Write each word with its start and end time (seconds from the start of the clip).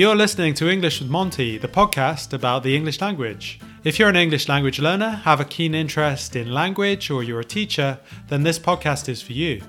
You're 0.00 0.16
listening 0.16 0.54
to 0.54 0.70
English 0.70 1.02
with 1.02 1.10
Monty, 1.10 1.58
the 1.58 1.68
podcast 1.68 2.32
about 2.32 2.62
the 2.62 2.74
English 2.74 3.02
language. 3.02 3.60
If 3.84 3.98
you're 3.98 4.08
an 4.08 4.16
English 4.16 4.48
language 4.48 4.78
learner, 4.78 5.10
have 5.10 5.40
a 5.40 5.44
keen 5.44 5.74
interest 5.74 6.36
in 6.36 6.54
language, 6.54 7.10
or 7.10 7.22
you're 7.22 7.40
a 7.40 7.44
teacher, 7.44 8.00
then 8.28 8.42
this 8.42 8.58
podcast 8.58 9.10
is 9.10 9.20
for 9.20 9.34
you. 9.34 9.60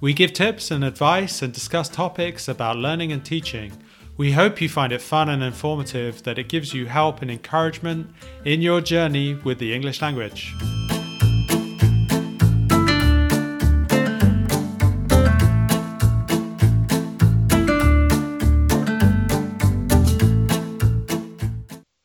We 0.00 0.14
give 0.14 0.32
tips 0.32 0.70
and 0.70 0.84
advice 0.84 1.42
and 1.42 1.52
discuss 1.52 1.88
topics 1.88 2.46
about 2.46 2.76
learning 2.76 3.10
and 3.10 3.24
teaching. 3.24 3.72
We 4.16 4.30
hope 4.30 4.60
you 4.60 4.68
find 4.68 4.92
it 4.92 5.02
fun 5.02 5.28
and 5.28 5.42
informative, 5.42 6.22
that 6.22 6.38
it 6.38 6.48
gives 6.48 6.72
you 6.72 6.86
help 6.86 7.20
and 7.20 7.28
encouragement 7.28 8.10
in 8.44 8.62
your 8.62 8.80
journey 8.80 9.34
with 9.34 9.58
the 9.58 9.74
English 9.74 10.00
language. 10.00 10.54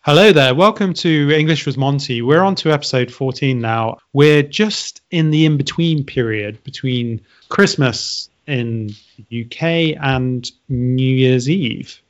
Hello 0.06 0.32
there, 0.32 0.54
welcome 0.54 0.94
to 0.94 1.32
English 1.32 1.66
with 1.66 1.78
Monty. 1.78 2.22
We're 2.22 2.44
on 2.44 2.54
to 2.58 2.72
episode 2.72 3.12
14 3.12 3.60
now. 3.60 3.98
We're 4.14 4.44
just 4.44 5.02
in 5.10 5.32
the 5.32 5.48
in 5.48 5.58
between 5.58 6.04
period 6.06 6.64
between 6.64 7.22
Christmas 7.50 8.30
in 8.46 8.92
the 9.18 9.46
UK 9.46 10.00
and 10.00 10.48
New 10.70 11.12
Year's 11.12 11.50
Eve. 11.50 12.04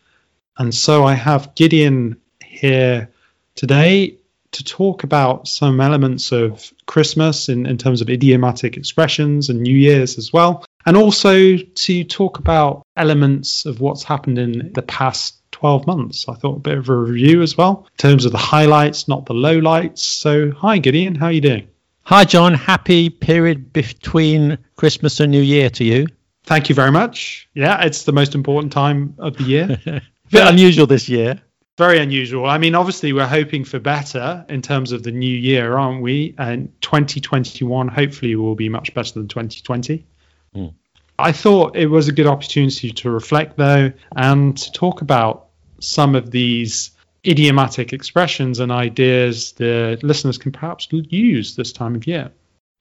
And 0.57 0.75
so 0.75 1.05
I 1.05 1.13
have 1.13 1.55
Gideon 1.55 2.17
here 2.43 3.09
today 3.55 4.17
to 4.51 4.63
talk 4.65 5.05
about 5.05 5.47
some 5.47 5.79
elements 5.79 6.33
of 6.33 6.73
Christmas 6.87 7.47
in, 7.47 7.65
in 7.65 7.77
terms 7.77 8.01
of 8.01 8.09
idiomatic 8.09 8.75
expressions 8.75 9.49
and 9.49 9.61
New 9.61 9.77
Year's 9.77 10.17
as 10.17 10.33
well. 10.33 10.65
And 10.85 10.97
also 10.97 11.55
to 11.55 12.03
talk 12.03 12.39
about 12.39 12.83
elements 12.97 13.65
of 13.65 13.79
what's 13.79 14.03
happened 14.03 14.37
in 14.37 14.73
the 14.73 14.81
past 14.81 15.44
12 15.55 15.87
months. 15.87 16.27
I 16.27 16.33
thought 16.33 16.57
a 16.57 16.59
bit 16.59 16.77
of 16.77 16.89
a 16.89 16.95
review 16.95 17.41
as 17.41 17.55
well 17.55 17.87
in 17.89 17.97
terms 17.97 18.25
of 18.25 18.33
the 18.33 18.37
highlights, 18.37 19.07
not 19.07 19.25
the 19.25 19.33
lowlights. 19.33 19.99
So, 19.99 20.51
hi, 20.51 20.79
Gideon. 20.79 21.15
How 21.15 21.27
are 21.27 21.31
you 21.31 21.39
doing? 21.39 21.69
Hi, 22.03 22.25
John. 22.25 22.53
Happy 22.53 23.09
period 23.09 23.71
between 23.71 24.57
Christmas 24.75 25.21
and 25.21 25.31
New 25.31 25.41
Year 25.41 25.69
to 25.69 25.85
you. 25.85 26.07
Thank 26.43 26.67
you 26.67 26.75
very 26.75 26.91
much. 26.91 27.47
Yeah, 27.53 27.81
it's 27.85 28.03
the 28.03 28.11
most 28.11 28.35
important 28.35 28.73
time 28.73 29.15
of 29.17 29.37
the 29.37 29.45
year. 29.45 29.81
a 29.85 30.01
bit 30.29 30.45
unusual 30.45 30.87
this 30.87 31.07
year. 31.07 31.41
Very 31.77 31.99
unusual. 31.99 32.45
I 32.45 32.57
mean, 32.57 32.75
obviously, 32.75 33.13
we're 33.13 33.25
hoping 33.25 33.63
for 33.63 33.79
better 33.79 34.45
in 34.49 34.61
terms 34.61 34.91
of 34.91 35.03
the 35.03 35.11
new 35.13 35.37
year, 35.37 35.77
aren't 35.77 36.01
we? 36.01 36.35
And 36.37 36.69
2021 36.81 37.87
hopefully 37.87 38.35
will 38.35 38.55
be 38.55 38.67
much 38.67 38.93
better 38.93 39.13
than 39.13 39.29
2020. 39.29 40.05
Mm. 40.53 40.73
I 41.17 41.31
thought 41.31 41.75
it 41.75 41.87
was 41.87 42.07
a 42.07 42.11
good 42.11 42.27
opportunity 42.27 42.91
to 42.91 43.09
reflect, 43.09 43.57
though, 43.57 43.91
and 44.15 44.57
to 44.57 44.71
talk 44.71 45.01
about 45.01 45.47
some 45.79 46.15
of 46.15 46.31
these 46.31 46.91
idiomatic 47.25 47.93
expressions 47.93 48.59
and 48.59 48.71
ideas 48.71 49.53
the 49.53 49.97
listeners 50.03 50.37
can 50.37 50.51
perhaps 50.51 50.87
use 50.91 51.55
this 51.55 51.73
time 51.73 51.95
of 51.95 52.05
year. 52.05 52.31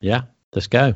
Yeah, 0.01 0.23
let's 0.53 0.67
go. 0.67 0.95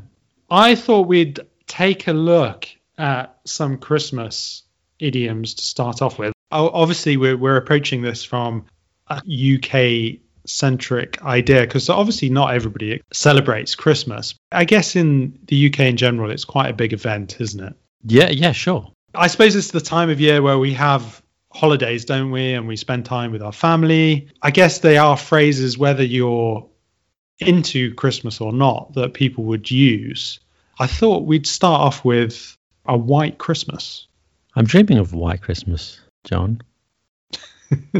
I 0.50 0.74
thought 0.74 1.06
we'd 1.06 1.40
take 1.66 2.08
a 2.08 2.12
look 2.12 2.68
at 2.96 3.38
some 3.44 3.78
Christmas 3.78 4.64
idioms 4.98 5.54
to 5.54 5.62
start 5.62 6.02
off 6.02 6.18
with. 6.18 6.32
Obviously, 6.50 7.16
we're, 7.16 7.36
we're 7.36 7.56
approaching 7.56 8.02
this 8.02 8.24
from 8.24 8.66
a 9.08 9.16
UK 9.16 10.20
centric 10.48 11.22
idea 11.22 11.60
because 11.62 11.88
obviously 11.88 12.30
not 12.30 12.54
everybody 12.54 13.02
celebrates 13.12 13.74
Christmas. 13.74 14.34
I 14.50 14.64
guess 14.64 14.96
in 14.96 15.38
the 15.44 15.68
UK 15.68 15.80
in 15.80 15.96
general, 15.96 16.30
it's 16.30 16.44
quite 16.44 16.70
a 16.70 16.74
big 16.74 16.92
event, 16.92 17.40
isn't 17.40 17.62
it? 17.62 17.74
Yeah, 18.04 18.30
yeah, 18.30 18.52
sure. 18.52 18.90
I 19.14 19.26
suppose 19.28 19.56
it's 19.56 19.70
the 19.70 19.80
time 19.80 20.10
of 20.10 20.20
year 20.20 20.42
where 20.42 20.58
we 20.58 20.74
have 20.74 21.22
holidays, 21.50 22.04
don't 22.04 22.30
we? 22.30 22.54
And 22.54 22.68
we 22.68 22.76
spend 22.76 23.04
time 23.04 23.32
with 23.32 23.42
our 23.42 23.52
family. 23.52 24.28
I 24.42 24.50
guess 24.50 24.78
they 24.78 24.98
are 24.98 25.16
phrases, 25.16 25.78
whether 25.78 26.04
you're 26.04 26.68
into 27.38 27.94
Christmas 27.94 28.40
or 28.40 28.52
not, 28.52 28.94
that 28.94 29.14
people 29.14 29.44
would 29.44 29.70
use. 29.70 30.40
I 30.78 30.86
thought 30.86 31.24
we'd 31.24 31.46
start 31.46 31.80
off 31.80 32.04
with 32.04 32.56
a 32.86 32.96
white 32.96 33.38
Christmas. 33.38 34.06
I'm 34.54 34.64
dreaming 34.64 34.98
of 34.98 35.12
white 35.12 35.42
Christmas, 35.42 36.00
John. 36.24 36.60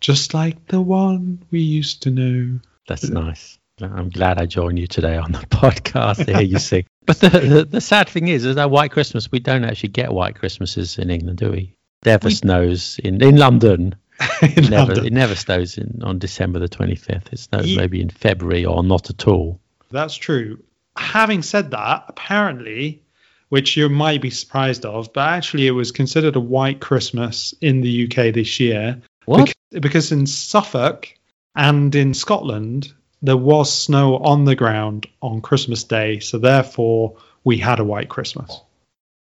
Just 0.00 0.34
like 0.34 0.66
the 0.68 0.80
one 0.80 1.42
we 1.50 1.60
used 1.60 2.02
to 2.04 2.10
know. 2.10 2.60
That's 2.86 3.08
nice. 3.08 3.58
I'm 3.80 4.10
glad 4.10 4.38
I 4.38 4.46
joined 4.46 4.78
you 4.78 4.86
today 4.86 5.16
on 5.16 5.32
the 5.32 5.38
podcast 5.50 6.24
to 6.24 6.32
hear 6.32 6.42
you 6.42 6.58
sing. 6.58 6.86
But 7.06 7.20
the, 7.20 7.28
the, 7.28 7.64
the 7.64 7.80
sad 7.80 8.08
thing 8.08 8.28
is, 8.28 8.44
is 8.44 8.56
that 8.56 8.70
white 8.70 8.90
Christmas, 8.90 9.30
we 9.30 9.38
don't 9.38 9.64
actually 9.64 9.90
get 9.90 10.12
white 10.12 10.34
Christmases 10.34 10.98
in 10.98 11.10
England, 11.10 11.38
do 11.38 11.50
we? 11.52 11.74
never 12.04 12.28
we, 12.28 12.34
snows 12.34 12.98
in 13.02 13.22
in 13.22 13.36
London. 13.36 13.94
in 14.42 14.50
it 14.50 14.70
never 14.70 14.94
London. 14.94 15.06
it 15.06 15.12
never 15.12 15.34
snows 15.34 15.78
in 15.78 16.00
on 16.02 16.18
December 16.18 16.58
the 16.58 16.68
25th. 16.68 17.32
It 17.32 17.38
snows 17.38 17.76
maybe 17.76 18.00
in 18.00 18.10
February 18.10 18.64
or 18.64 18.82
not 18.82 19.10
at 19.10 19.28
all. 19.28 19.60
That's 19.90 20.16
true. 20.16 20.62
Having 20.96 21.42
said 21.42 21.70
that, 21.70 22.04
apparently, 22.08 23.02
which 23.48 23.76
you 23.76 23.88
might 23.88 24.20
be 24.20 24.30
surprised 24.30 24.84
of, 24.84 25.12
but 25.12 25.28
actually 25.28 25.68
it 25.68 25.72
was 25.72 25.92
considered 25.92 26.34
a 26.34 26.40
white 26.40 26.80
Christmas 26.80 27.54
in 27.60 27.80
the 27.80 28.04
UK 28.04 28.34
this 28.34 28.58
year. 28.58 29.00
What? 29.24 29.52
Because, 29.70 30.12
in 30.12 30.26
Suffolk 30.26 31.14
and 31.54 31.94
in 31.94 32.14
Scotland 32.14 32.92
there 33.22 33.36
was 33.36 33.72
snow 33.72 34.16
on 34.16 34.44
the 34.44 34.54
ground 34.54 35.06
on 35.20 35.40
Christmas 35.40 35.84
Day, 35.84 36.20
so 36.20 36.38
therefore 36.38 37.16
we 37.44 37.58
had 37.58 37.80
a 37.80 37.84
white 37.84 38.08
Christmas. 38.08 38.60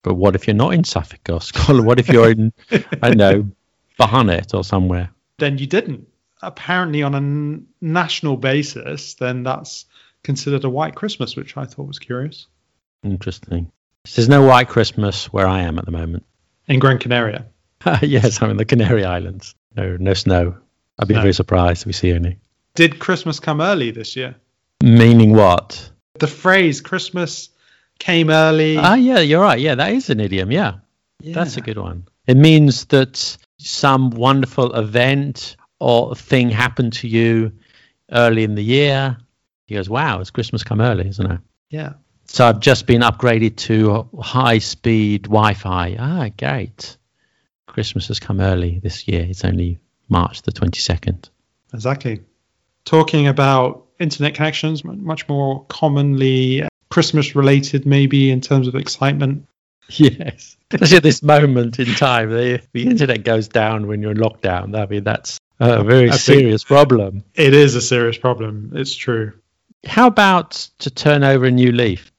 But 0.04 0.16
what 0.16 0.36
if 0.36 0.48
you're 0.48 0.56
not 0.56 0.74
in 0.74 0.84
Suffolk 0.84 1.30
or 1.30 1.42
Scotland? 1.42 1.86
What 1.86 2.00
if 2.00 2.10
you're 2.10 2.32
in, 2.32 2.52
I 2.72 3.10
don't 3.10 3.18
know, 3.18 3.50
Barnet 3.98 4.54
or 4.54 4.64
somewhere? 4.64 5.12
Then 5.38 5.58
you 5.58 5.68
didn't. 5.68 6.08
Apparently, 6.42 7.04
on 7.04 7.14
a 7.14 7.18
n- 7.18 7.68
national 7.80 8.36
basis, 8.36 9.14
then 9.14 9.44
that's 9.44 9.86
considered 10.24 10.66
a 10.66 10.70
white 10.70 10.96
Christmas, 10.96 11.36
which 11.36 11.56
I 11.56 11.66
thought 11.66 11.88
was 11.88 12.00
curious. 12.00 12.48
Interesting. 13.04 13.72
There's 14.16 14.28
no 14.28 14.42
white 14.46 14.68
Christmas 14.68 15.32
where 15.32 15.48
I 15.48 15.62
am 15.62 15.80
at 15.80 15.86
the 15.86 15.92
moment. 15.92 16.26
In 16.68 16.80
Gran 16.80 17.00
Canaria. 17.00 17.46
yes, 18.02 18.42
I'm 18.42 18.50
in 18.50 18.58
the 18.58 18.66
Canary 18.66 19.06
Islands. 19.06 19.56
No, 19.76 19.98
no 19.98 20.14
snow. 20.14 20.56
I'd 21.00 21.08
be 21.08 21.14
no. 21.16 21.22
very 21.22 21.34
surprised 21.34 21.84
if 21.84 21.88
we 21.88 21.94
see 21.94 22.12
any. 22.12 22.38
Did 22.76 23.00
Christmas 23.00 23.40
come 23.40 23.62
early 23.62 23.92
this 23.92 24.16
year? 24.16 24.36
Meaning 24.82 25.34
what? 25.34 25.92
The 26.20 26.28
phrase 26.28 26.82
Christmas 26.82 27.50
came 28.00 28.30
early. 28.30 28.78
Ah, 28.78 28.96
yeah, 28.96 29.20
you're 29.20 29.42
right. 29.42 29.60
Yeah, 29.60 29.76
that 29.76 29.94
is 29.94 30.10
an 30.10 30.20
idiom. 30.20 30.52
Yeah. 30.52 30.76
yeah. 31.20 31.34
That's 31.36 31.58
a 31.58 31.62
good 31.62 31.78
one. 31.78 32.08
It 32.28 32.38
means 32.38 32.86
that 32.86 33.38
some 33.58 34.10
wonderful 34.12 34.74
event 34.76 35.56
or 35.80 36.16
thing 36.16 36.50
happened 36.50 36.94
to 36.94 37.08
you 37.08 37.54
early 38.12 38.44
in 38.44 38.56
the 38.56 38.64
year. 38.64 39.18
He 39.68 39.76
goes, 39.76 39.90
wow, 39.90 40.20
it's 40.20 40.32
Christmas 40.32 40.64
come 40.64 40.82
early, 40.82 41.08
isn't 41.08 41.32
it? 41.32 41.40
Yeah. 41.70 41.94
So 42.26 42.48
I've 42.48 42.60
just 42.60 42.88
been 42.88 43.02
upgraded 43.02 43.58
to 43.58 44.10
high 44.20 44.60
speed 44.60 45.24
Wi 45.24 45.54
Fi. 45.54 45.96
Ah, 46.00 46.30
great. 46.38 46.98
Christmas 47.68 48.08
has 48.08 48.20
come 48.20 48.40
early 48.40 48.80
this 48.80 49.08
year. 49.08 49.26
It's 49.28 49.46
only 49.46 49.80
March 50.10 50.42
the 50.42 50.52
22nd. 50.52 51.30
Exactly. 51.74 52.22
Talking 52.86 53.28
about 53.28 53.88
internet 54.00 54.36
connections, 54.36 54.84
much 54.84 55.28
more 55.28 55.66
commonly 55.66 56.64
uh, 56.64 56.68
Christmas 56.90 57.36
related, 57.36 57.86
maybe 57.86 58.30
in 58.30 58.42
terms 58.42 58.68
of 58.68 58.76
excitement. 58.76 59.48
Yes, 59.90 60.56
especially 60.72 60.98
at 60.98 61.04
this 61.04 61.22
moment 61.22 61.78
in 61.78 61.94
time, 61.94 62.30
the, 62.30 62.62
the 62.72 62.88
internet 62.88 63.26
goes 63.26 63.50
down 63.50 63.86
when 63.86 64.02
you're 64.02 64.12
in 64.12 64.18
lockdown. 64.18 64.76
I 64.80 64.86
mean, 64.86 65.04
that's 65.04 65.38
a 65.60 65.84
very 65.84 66.10
I 66.10 66.16
serious 66.16 66.64
problem. 66.64 67.26
It 67.36 67.54
is 67.54 67.76
a 67.76 67.82
serious 67.82 68.18
problem. 68.18 68.72
It's 68.76 68.96
true. 68.96 69.34
How 69.86 70.08
about 70.08 70.52
to 70.80 70.90
turn 70.90 71.26
over 71.26 71.46
a 71.46 71.52
new 71.52 71.74
leaf? 71.74 72.14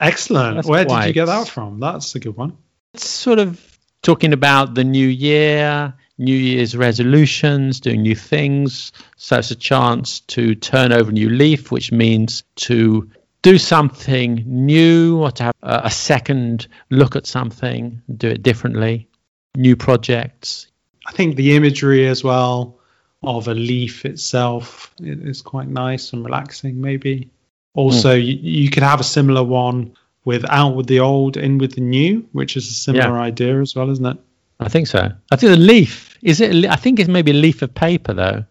Excellent. 0.00 0.56
That's 0.56 0.66
Where 0.66 0.86
did 0.86 1.06
you 1.08 1.12
get 1.12 1.26
that 1.26 1.46
from? 1.46 1.78
That's 1.78 2.14
a 2.14 2.20
good 2.20 2.36
one. 2.36 2.56
It's 2.94 3.06
sort 3.06 3.38
of 3.38 3.69
talking 4.02 4.32
about 4.32 4.74
the 4.74 4.84
new 4.84 5.06
year, 5.06 5.94
New 6.18 6.36
Year's 6.36 6.76
resolutions, 6.76 7.80
doing 7.80 8.02
new 8.02 8.14
things. 8.14 8.92
So 9.16 9.38
it's 9.38 9.50
a 9.50 9.56
chance 9.56 10.20
to 10.20 10.54
turn 10.54 10.92
over 10.92 11.10
a 11.10 11.14
new 11.14 11.30
leaf, 11.30 11.72
which 11.72 11.92
means 11.92 12.44
to 12.56 13.10
do 13.42 13.56
something 13.56 14.44
new 14.46 15.18
or 15.18 15.30
to 15.32 15.44
have 15.44 15.54
a 15.62 15.90
second 15.90 16.68
look 16.90 17.16
at 17.16 17.26
something, 17.26 18.02
do 18.14 18.28
it 18.28 18.42
differently, 18.42 19.08
new 19.56 19.76
projects. 19.76 20.66
I 21.06 21.12
think 21.12 21.36
the 21.36 21.56
imagery 21.56 22.06
as 22.06 22.22
well 22.22 22.78
of 23.22 23.48
a 23.48 23.54
leaf 23.54 24.04
itself 24.04 24.94
is 25.00 25.42
quite 25.42 25.68
nice 25.68 26.12
and 26.12 26.24
relaxing, 26.24 26.80
maybe. 26.80 27.30
Also, 27.74 28.16
mm. 28.16 28.24
you, 28.24 28.34
you, 28.64 28.70
could 28.70 28.82
have 28.82 29.00
a 29.00 29.04
similar 29.04 29.42
one 29.42 29.94
with 30.24 30.44
out 30.50 30.76
with 30.76 30.86
the 30.86 31.00
old, 31.00 31.36
in 31.36 31.58
with 31.58 31.74
the 31.74 31.80
new, 31.80 32.26
which 32.32 32.56
is 32.56 32.68
a 32.68 32.72
similar 32.72 33.16
yeah. 33.16 33.20
idea 33.20 33.60
as 33.60 33.74
well, 33.74 33.90
isn't 33.90 34.04
it? 34.04 34.18
I 34.58 34.68
think 34.68 34.86
so. 34.86 35.10
I 35.30 35.36
think 35.36 35.52
the 35.52 35.56
leaf 35.56 36.18
is 36.22 36.40
it. 36.40 36.66
I 36.66 36.76
think 36.76 37.00
it's 37.00 37.08
maybe 37.08 37.30
a 37.30 37.34
leaf 37.34 37.62
of 37.62 37.74
paper 37.74 38.12
though. 38.12 38.44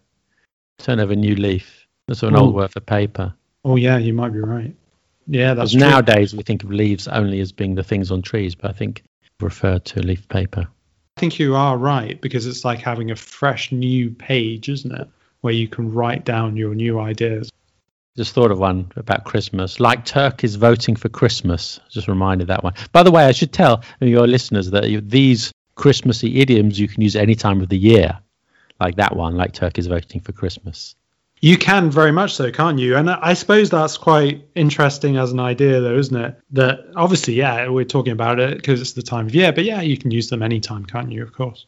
Turn 0.78 0.98
over 0.98 1.12
a 1.12 1.16
new 1.16 1.36
leaf. 1.36 1.86
That's 2.08 2.22
an 2.22 2.34
Ooh. 2.34 2.40
old 2.40 2.54
word 2.54 2.72
for 2.72 2.80
paper. 2.80 3.34
Oh 3.64 3.76
yeah, 3.76 3.98
you 3.98 4.12
might 4.12 4.32
be 4.32 4.40
right. 4.40 4.74
Yeah, 5.26 5.54
that's 5.54 5.72
true. 5.72 5.80
nowadays 5.80 6.34
we 6.34 6.42
think 6.42 6.64
of 6.64 6.72
leaves 6.72 7.06
only 7.06 7.40
as 7.40 7.52
being 7.52 7.76
the 7.76 7.84
things 7.84 8.10
on 8.10 8.22
trees, 8.22 8.56
but 8.56 8.70
I 8.70 8.74
think 8.74 9.04
referred 9.38 9.84
to 9.86 10.00
leaf 10.00 10.28
paper. 10.28 10.66
I 11.16 11.20
think 11.20 11.38
you 11.38 11.54
are 11.54 11.76
right 11.76 12.20
because 12.20 12.46
it's 12.46 12.64
like 12.64 12.80
having 12.80 13.10
a 13.10 13.16
fresh 13.16 13.70
new 13.70 14.10
page, 14.10 14.68
isn't 14.68 14.92
it? 14.92 15.08
Where 15.42 15.54
you 15.54 15.68
can 15.68 15.92
write 15.92 16.24
down 16.24 16.56
your 16.56 16.74
new 16.74 16.98
ideas. 16.98 17.50
Just 18.16 18.34
thought 18.34 18.50
of 18.50 18.58
one 18.58 18.90
about 18.96 19.24
Christmas. 19.24 19.80
Like 19.80 20.04
turkeys 20.04 20.56
voting 20.56 20.96
for 20.96 21.08
Christmas. 21.08 21.80
Just 21.90 22.08
reminded 22.08 22.48
that 22.48 22.64
one. 22.64 22.74
By 22.92 23.02
the 23.02 23.10
way, 23.10 23.24
I 23.24 23.32
should 23.32 23.52
tell 23.52 23.82
your 24.00 24.26
listeners 24.26 24.70
that 24.72 24.84
these 25.08 25.52
Christmassy 25.74 26.40
idioms 26.40 26.78
you 26.78 26.88
can 26.88 27.02
use 27.02 27.16
any 27.16 27.34
time 27.34 27.60
of 27.62 27.68
the 27.68 27.78
year, 27.78 28.18
like 28.78 28.96
that 28.96 29.16
one, 29.16 29.36
like 29.36 29.52
turkeys 29.52 29.86
voting 29.86 30.20
for 30.20 30.32
Christmas. 30.32 30.94
You 31.42 31.56
can 31.56 31.90
very 31.90 32.12
much 32.12 32.34
so, 32.34 32.52
can't 32.52 32.78
you? 32.78 32.96
And 32.96 33.08
I 33.08 33.32
suppose 33.32 33.70
that's 33.70 33.96
quite 33.96 34.44
interesting 34.54 35.16
as 35.16 35.32
an 35.32 35.40
idea, 35.40 35.80
though, 35.80 35.96
isn't 35.96 36.16
it? 36.16 36.38
That 36.50 36.80
obviously, 36.94 37.34
yeah, 37.34 37.68
we're 37.68 37.86
talking 37.86 38.12
about 38.12 38.40
it 38.40 38.56
because 38.56 38.82
it's 38.82 38.92
the 38.92 39.02
time 39.02 39.26
of 39.26 39.34
year, 39.34 39.50
but 39.50 39.64
yeah, 39.64 39.80
you 39.80 39.96
can 39.96 40.10
use 40.10 40.28
them 40.28 40.42
anytime, 40.42 40.84
can't 40.84 41.10
you? 41.10 41.22
Of 41.22 41.32
course. 41.32 41.64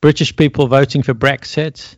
British 0.00 0.34
people 0.34 0.66
voting 0.66 1.04
for 1.04 1.14
Brexit 1.14 1.94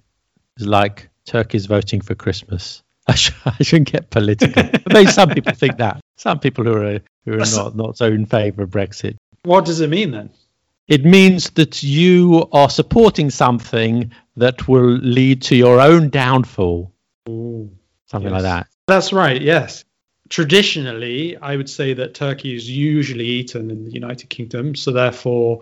is 0.59 0.67
like 0.67 1.09
turkeys 1.25 1.65
voting 1.65 2.03
for 2.03 2.15
Christmas. 2.15 2.83
I, 3.07 3.15
sh- 3.15 3.33
I 3.45 3.63
shouldn't 3.63 3.93
get 3.93 4.11
political. 4.11 4.63
Maybe 4.93 5.11
some 5.11 5.31
people 5.31 5.53
think 5.53 5.77
that. 5.79 6.01
Some 6.17 6.39
people 6.39 6.65
who 6.65 6.75
are 6.75 7.01
who 7.25 7.35
are 7.35 7.51
not, 7.55 7.77
not 7.77 7.97
so 7.97 8.07
in 8.07 8.27
favour 8.27 8.63
of 8.63 8.71
Brexit. 8.71 9.17
What 9.43 9.65
does 9.65 9.81
it 9.81 9.91
mean 9.91 10.11
then? 10.11 10.31
It 10.89 11.05
means 11.05 11.51
that 11.51 11.83
you 11.83 12.47
are 12.53 12.69
supporting 12.69 13.31
something 13.31 14.13
that 14.37 14.69
will 14.69 14.85
lead 14.85 15.43
to 15.43 15.57
your 15.57 15.81
own 15.81 16.11
downfall. 16.11 16.93
Ooh, 17.29 17.71
something 18.07 18.33
yes. 18.33 18.43
like 18.43 18.43
that. 18.43 18.67
That's 18.87 19.13
right, 19.13 19.41
yes. 19.41 19.85
Traditionally, 20.29 21.37
I 21.37 21.57
would 21.57 21.71
say 21.71 21.95
that 21.95 22.15
turkey 22.15 22.55
is 22.55 22.69
usually 22.69 23.27
eaten 23.27 23.71
in 23.71 23.85
the 23.85 23.93
United 23.93 24.29
Kingdom, 24.29 24.75
so 24.75 24.93
therefore 24.93 25.61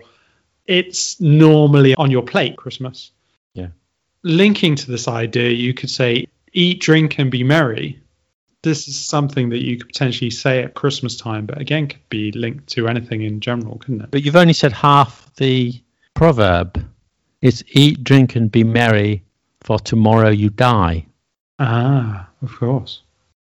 it's 0.65 1.19
normally 1.21 1.95
on 1.95 2.11
your 2.11 2.23
plate 2.23 2.57
Christmas. 2.57 3.11
Yeah. 3.53 3.67
Linking 4.23 4.75
to 4.75 4.91
this 4.91 5.07
idea, 5.07 5.49
you 5.49 5.73
could 5.73 5.89
say 5.89 6.27
eat, 6.53 6.79
drink, 6.79 7.19
and 7.19 7.29
be 7.31 7.43
merry. 7.43 7.99
This 8.61 8.87
is 8.87 8.97
something 8.97 9.49
that 9.49 9.61
you 9.61 9.77
could 9.77 9.87
potentially 9.87 10.29
say 10.29 10.63
at 10.63 10.73
Christmas 10.73 11.17
time, 11.17 11.45
but 11.45 11.59
again, 11.59 11.87
could 11.87 12.07
be 12.09 12.31
linked 12.31 12.67
to 12.67 12.87
anything 12.87 13.21
in 13.21 13.41
general, 13.41 13.77
couldn't 13.77 14.01
it? 14.01 14.11
But 14.11 14.23
you've 14.23 14.37
only 14.37 14.53
said 14.53 14.71
half 14.71 15.29
the 15.35 15.81
proverb. 16.13 16.83
It's 17.41 17.61
eat, 17.67 18.03
drink, 18.03 18.37
and 18.37 18.49
be 18.49 18.63
merry, 18.63 19.23
for 19.61 19.79
tomorrow 19.79 20.29
you 20.29 20.49
die. 20.49 21.07
Ah, 21.59 22.29
of 22.41 22.55
course. 22.55 23.01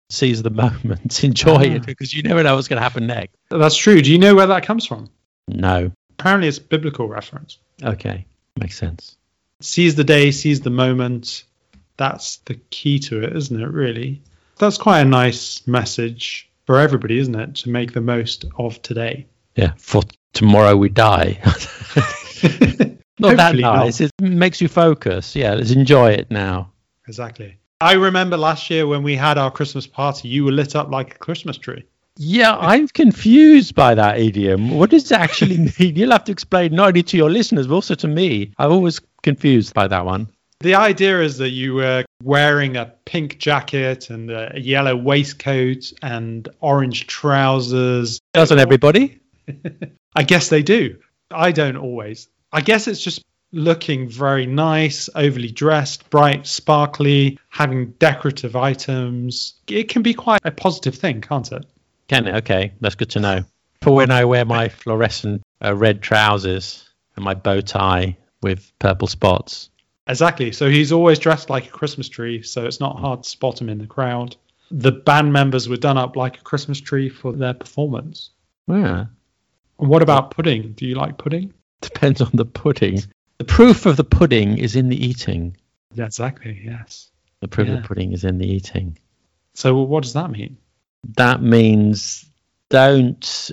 Seize 0.09 0.43
the 0.43 0.51
moment, 0.51 1.23
enjoy 1.25 1.71
ah. 1.71 1.75
it, 1.75 1.87
because 1.87 2.15
you 2.15 2.23
never 2.23 2.43
know 2.43 2.57
what's 2.57 2.69
going 2.69 2.79
to 2.79 2.83
happen 2.83 3.07
next. 3.07 3.37
That's 3.51 3.77
true. 3.77 4.01
Do 4.01 4.11
you 4.11 4.19
know 4.19 4.35
where 4.35 4.47
that 4.47 4.65
comes 4.65 4.87
from? 4.87 5.11
No. 5.47 5.93
Apparently, 6.19 6.49
it's 6.49 6.59
biblical 6.59 7.09
reference. 7.09 7.59
Okay, 7.83 8.27
makes 8.59 8.77
sense. 8.77 9.17
Seize 9.61 9.95
the 9.95 10.05
day, 10.05 10.31
seize 10.31 10.63
the 10.63 10.71
moment. 10.71 11.45
That's 12.01 12.39
the 12.47 12.55
key 12.71 12.99
to 13.01 13.23
it, 13.23 13.37
isn't 13.37 13.61
it, 13.61 13.69
really? 13.69 14.23
That's 14.57 14.79
quite 14.79 15.01
a 15.01 15.05
nice 15.05 15.67
message 15.67 16.51
for 16.65 16.81
everybody, 16.81 17.19
isn't 17.19 17.35
it? 17.35 17.57
To 17.57 17.69
make 17.69 17.93
the 17.93 18.01
most 18.01 18.47
of 18.57 18.81
today. 18.81 19.27
Yeah, 19.55 19.75
for 19.77 20.01
tomorrow 20.33 20.77
we 20.77 20.89
die. 20.89 21.39
not 23.19 23.37
that 23.37 23.55
nice. 23.55 24.01
Not. 24.01 24.11
It 24.19 24.23
makes 24.23 24.63
you 24.63 24.69
focus. 24.69 25.37
Yeah, 25.37 25.53
let's 25.53 25.73
enjoy 25.73 26.13
it 26.13 26.31
now. 26.31 26.73
Exactly. 27.07 27.59
I 27.83 27.93
remember 27.93 28.39
last 28.39 28.71
year 28.71 28.87
when 28.87 29.03
we 29.03 29.15
had 29.15 29.37
our 29.37 29.51
Christmas 29.51 29.87
party, 29.87 30.29
you 30.29 30.47
were 30.47 30.53
lit 30.53 30.75
up 30.75 30.91
like 30.91 31.17
a 31.17 31.19
Christmas 31.19 31.59
tree. 31.59 31.85
Yeah, 32.17 32.57
I'm 32.57 32.89
confused 32.89 33.75
by 33.75 33.95
that 33.95 34.19
idiom. 34.19 34.71
What 34.71 34.89
does 34.89 35.13
it 35.13 35.19
actually 35.19 35.59
mean? 35.79 35.97
You'll 35.97 36.13
have 36.13 36.25
to 36.25 36.33
explain 36.33 36.75
not 36.75 36.89
only 36.89 37.03
to 37.03 37.19
your 37.19 37.29
listeners, 37.29 37.67
but 37.67 37.75
also 37.75 37.95
to 37.97 38.09
me. 38.09 38.55
I'm 38.57 38.73
always 38.73 39.03
confused 39.23 39.75
by 39.75 39.87
that 39.89 40.07
one. 40.07 40.31
The 40.61 40.75
idea 40.75 41.23
is 41.23 41.39
that 41.39 41.51
you 41.51 41.75
were 41.75 42.05
wearing 42.23 42.77
a 42.77 42.93
pink 43.07 43.39
jacket 43.39 44.11
and 44.11 44.31
a 44.31 44.53
yellow 44.57 44.95
waistcoat 44.95 45.91
and 46.03 46.47
orange 46.61 47.07
trousers. 47.07 48.21
Doesn't 48.35 48.59
everybody? 48.59 49.21
I 50.15 50.23
guess 50.23 50.51
they 50.51 50.63
do. 50.63 50.99
I 51.31 51.53
don't 51.53 51.77
always. 51.77 52.29
I 52.53 52.61
guess 52.61 52.89
it's 52.89 53.03
just 53.03 53.25
looking 53.53 54.09
very 54.09 54.45
nice, 54.45 55.09
overly 55.15 55.51
dressed, 55.51 56.11
bright, 56.11 56.47
sparkly, 56.47 57.39
having 57.49 57.93
decorative 57.93 58.55
items. 58.55 59.55
It 59.67 59.89
can 59.89 60.03
be 60.03 60.13
quite 60.13 60.41
a 60.45 60.51
positive 60.51 60.95
thing, 60.95 61.23
can't 61.23 61.51
it? 61.53 61.65
Can 62.09 62.27
it? 62.27 62.35
Okay, 62.37 62.73
that's 62.81 62.97
good 62.97 63.11
to 63.11 63.21
know. 63.21 63.45
For 63.81 63.95
when 63.95 64.11
I 64.11 64.27
wear 64.27 64.45
my 64.45 64.69
fluorescent 64.69 65.43
uh, 65.65 65.75
red 65.75 66.03
trousers 66.03 66.87
and 67.17 67.25
my 67.25 67.35
bow 67.35 67.63
tie 67.63 68.19
with 68.43 68.71
purple 68.79 69.09
spots. 69.09 69.71
Exactly. 70.11 70.53
So 70.53 70.69
he's 70.69 70.93
always 70.93 71.19
dressed 71.19 71.51
like 71.51 71.67
a 71.67 71.71
Christmas 71.71 72.09
tree, 72.09 72.43
so 72.43 72.67
it's 72.67 72.81
not 72.81 72.99
hard 72.99 73.23
to 73.23 73.29
spot 73.29 73.61
him 73.61 73.69
in 73.69 73.79
the 73.79 73.87
crowd. 73.87 74.37
The 74.71 74.93
band 74.93 75.33
members 75.33 75.69
were 75.69 75.77
done 75.77 75.97
up 75.99 76.17
like 76.17 76.39
a 76.39 76.43
Christmas 76.43 76.81
tree 76.81 77.09
for 77.09 77.33
their 77.33 77.55
performance. 77.55 78.31
Yeah. 78.67 79.07
And 79.79 79.89
what 79.89 80.03
about 80.03 80.33
pudding? 80.33 80.73
Do 80.73 80.87
you 80.87 80.95
like 80.97 81.17
pudding? 81.17 81.55
Depends 81.81 82.21
on 82.21 82.31
the 82.35 82.45
pudding. 82.45 83.03
The 83.39 83.45
proof 83.45 83.87
of 83.87 83.97
the 83.97 84.05
pudding 84.05 84.59
is 84.59 84.77
in 84.77 84.89
the 84.89 85.07
eating. 85.07 85.57
Yeah, 85.95 86.05
exactly. 86.07 86.61
Yes. 86.65 87.11
The 87.41 87.49
proof 87.49 87.69
Yeah. 87.69 87.75
of 87.75 87.83
the 87.83 87.89
pudding 87.89 88.13
is 88.13 88.25
in 88.25 88.39
the 88.39 88.47
eating. 88.47 88.99
So 89.55 89.81
what 89.83 90.03
does 90.03 90.13
that 90.13 90.31
mean? 90.31 90.57
That 91.17 91.43
means 91.43 92.27
don't 92.69 93.51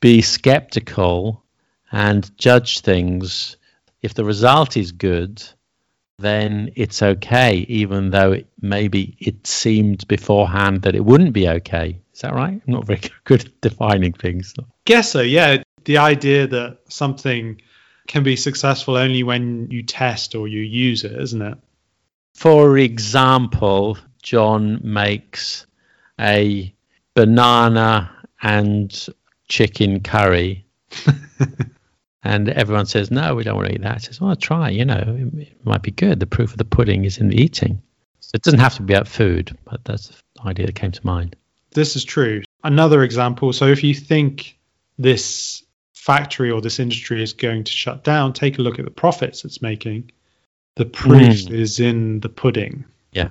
be 0.00 0.22
skeptical 0.22 1.42
and 1.90 2.30
judge 2.38 2.80
things. 2.80 3.56
If 4.02 4.14
the 4.14 4.24
result 4.24 4.76
is 4.76 4.92
good, 4.92 5.42
then 6.18 6.72
it's 6.76 7.02
okay, 7.02 7.66
even 7.68 8.10
though 8.10 8.32
it, 8.32 8.46
maybe 8.60 9.16
it 9.18 9.46
seemed 9.46 10.06
beforehand 10.08 10.82
that 10.82 10.94
it 10.94 11.04
wouldn't 11.04 11.32
be 11.32 11.48
okay. 11.48 12.00
Is 12.14 12.20
that 12.20 12.34
right? 12.34 12.60
I'm 12.66 12.72
not 12.72 12.86
very 12.86 13.02
good 13.24 13.44
at 13.44 13.60
defining 13.60 14.12
things. 14.12 14.54
Guess 14.84 15.12
so. 15.12 15.20
Yeah. 15.20 15.62
The 15.84 15.98
idea 15.98 16.46
that 16.48 16.78
something 16.88 17.60
can 18.08 18.22
be 18.22 18.36
successful 18.36 18.96
only 18.96 19.22
when 19.22 19.70
you 19.70 19.82
test 19.82 20.34
or 20.34 20.48
you 20.48 20.60
use 20.60 21.04
it, 21.04 21.12
isn't 21.12 21.42
it? 21.42 21.58
For 22.34 22.78
example, 22.78 23.98
John 24.22 24.80
makes 24.82 25.66
a 26.18 26.74
banana 27.14 28.10
and 28.42 29.08
chicken 29.48 30.00
curry. 30.00 30.66
and 32.26 32.48
everyone 32.48 32.86
says, 32.86 33.10
no, 33.10 33.34
we 33.34 33.44
don't 33.44 33.56
want 33.56 33.68
to 33.68 33.74
eat 33.74 33.82
that. 33.82 34.00
He 34.00 34.06
says, 34.06 34.20
well, 34.20 34.34
try, 34.36 34.68
you 34.70 34.84
know, 34.84 34.98
it, 35.34 35.40
it 35.40 35.64
might 35.64 35.82
be 35.82 35.90
good. 35.90 36.20
The 36.20 36.26
proof 36.26 36.50
of 36.52 36.58
the 36.58 36.64
pudding 36.64 37.04
is 37.04 37.18
in 37.18 37.28
the 37.28 37.40
eating. 37.40 37.82
So 38.20 38.32
it 38.34 38.42
doesn't 38.42 38.60
have 38.60 38.74
to 38.76 38.82
be 38.82 38.94
about 38.94 39.06
food, 39.08 39.56
but 39.64 39.84
that's 39.84 40.08
the 40.08 40.48
idea 40.48 40.66
that 40.66 40.74
came 40.74 40.92
to 40.92 41.06
mind. 41.06 41.36
This 41.72 41.94
is 41.96 42.04
true. 42.04 42.42
Another 42.64 43.02
example. 43.02 43.52
So 43.52 43.66
if 43.66 43.84
you 43.84 43.94
think 43.94 44.58
this 44.98 45.62
factory 45.94 46.50
or 46.50 46.60
this 46.60 46.78
industry 46.78 47.22
is 47.22 47.32
going 47.32 47.64
to 47.64 47.72
shut 47.72 48.02
down, 48.02 48.32
take 48.32 48.58
a 48.58 48.62
look 48.62 48.78
at 48.78 48.84
the 48.84 48.90
profits 48.90 49.44
it's 49.44 49.62
making. 49.62 50.10
The 50.76 50.84
proof 50.86 51.46
Mm. 51.46 51.50
is 51.52 51.80
in 51.80 52.20
the 52.20 52.28
pudding. 52.28 52.84
Yeah. 53.12 53.30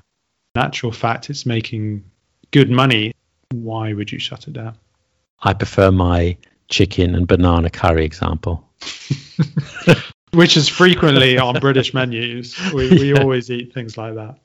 In 0.56 0.62
actual 0.62 0.92
fact, 0.92 1.30
it's 1.30 1.46
making 1.46 2.04
good 2.52 2.70
money. 2.70 3.14
Why 3.52 3.94
would 3.94 4.12
you 4.12 4.20
shut 4.20 4.48
it 4.48 4.54
down? 4.54 4.78
I 5.42 5.54
prefer 5.54 5.92
my 5.92 6.38
chicken 6.70 7.14
and 7.14 7.28
banana 7.28 7.70
curry 7.70 8.06
example. 8.06 8.65
Which 10.34 10.58
is 10.58 10.68
frequently 10.68 11.38
on 11.38 11.60
British 11.60 11.94
menus. 11.94 12.58
We, 12.74 12.90
we 12.90 13.14
Yeah. 13.14 13.22
always 13.22 13.50
eat 13.50 13.74
things 13.74 13.98
like 13.98 14.16
that. 14.16 14.40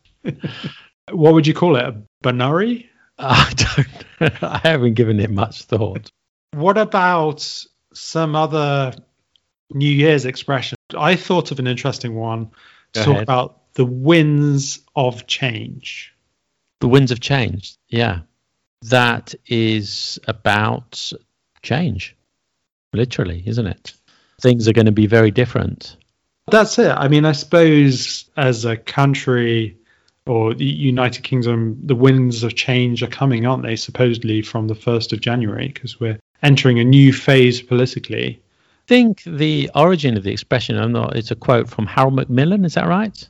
what 1.11 1.35
would 1.35 1.47
you 1.47 1.55
call 1.55 1.77
it? 1.77 1.85
A 1.85 2.03
banuri? 2.23 2.87
I 3.19 3.53
don't. 4.21 4.43
I 4.43 4.59
haven't 4.63 4.95
given 4.95 5.19
it 5.21 5.31
much 5.31 5.63
thought. 5.65 6.11
What 6.53 6.79
about 6.79 7.47
some 7.93 8.35
other 8.37 8.93
New 9.73 9.91
Year's 9.91 10.25
expression? 10.27 10.77
I 10.97 11.17
thought 11.17 11.51
of 11.51 11.59
an 11.59 11.67
interesting 11.67 12.15
one 12.15 12.51
to 12.93 13.01
Go 13.01 13.05
talk 13.05 13.13
ahead. 13.15 13.23
about 13.25 13.75
the 13.75 13.85
winds 13.85 14.81
of 14.97 15.27
change. 15.27 16.15
The 16.81 16.89
winds 16.89 17.11
have 17.11 17.21
changed. 17.21 17.77
Yeah, 17.89 18.21
that 18.83 19.35
is 19.47 20.19
about 20.27 21.13
change, 21.63 22.17
literally, 22.93 23.43
isn't 23.47 23.67
it? 23.67 23.93
Things 24.41 24.69
are 24.69 24.73
going 24.73 24.87
to 24.87 24.93
be 24.93 25.07
very 25.07 25.31
different. 25.31 25.97
That's 26.51 26.79
it. 26.79 26.91
I 26.91 27.09
mean, 27.09 27.25
I 27.25 27.33
suppose 27.33 28.29
as 28.37 28.65
a 28.65 28.77
country 28.77 29.77
or 30.27 30.55
the 30.55 30.65
United 30.65 31.23
Kingdom, 31.23 31.79
the 31.85 31.95
winds 31.95 32.43
of 32.43 32.55
change 32.55 33.03
are 33.03 33.09
coming, 33.09 33.47
aren't 33.47 33.63
they? 33.63 33.77
Supposedly 33.77 34.43
from 34.43 34.69
the 34.69 34.75
1st 34.75 35.13
of 35.13 35.21
January, 35.21 35.69
because 35.69 36.01
we're 36.01 36.19
entering 36.43 36.79
a 36.79 36.85
new 36.85 37.13
phase 37.13 37.61
politically. 37.63 38.41
I 38.43 38.89
think 38.89 39.23
the 39.25 39.71
origin 39.75 40.17
of 40.17 40.25
the 40.25 40.33
expression, 40.33 40.77
I'm 40.77 40.93
not. 40.93 41.17
It's 41.17 41.31
a 41.31 41.37
quote 41.37 41.69
from 41.69 41.87
Harold 41.87 42.15
Macmillan. 42.15 42.65
Is 42.65 42.75
that 42.75 42.89
right? 42.89 43.29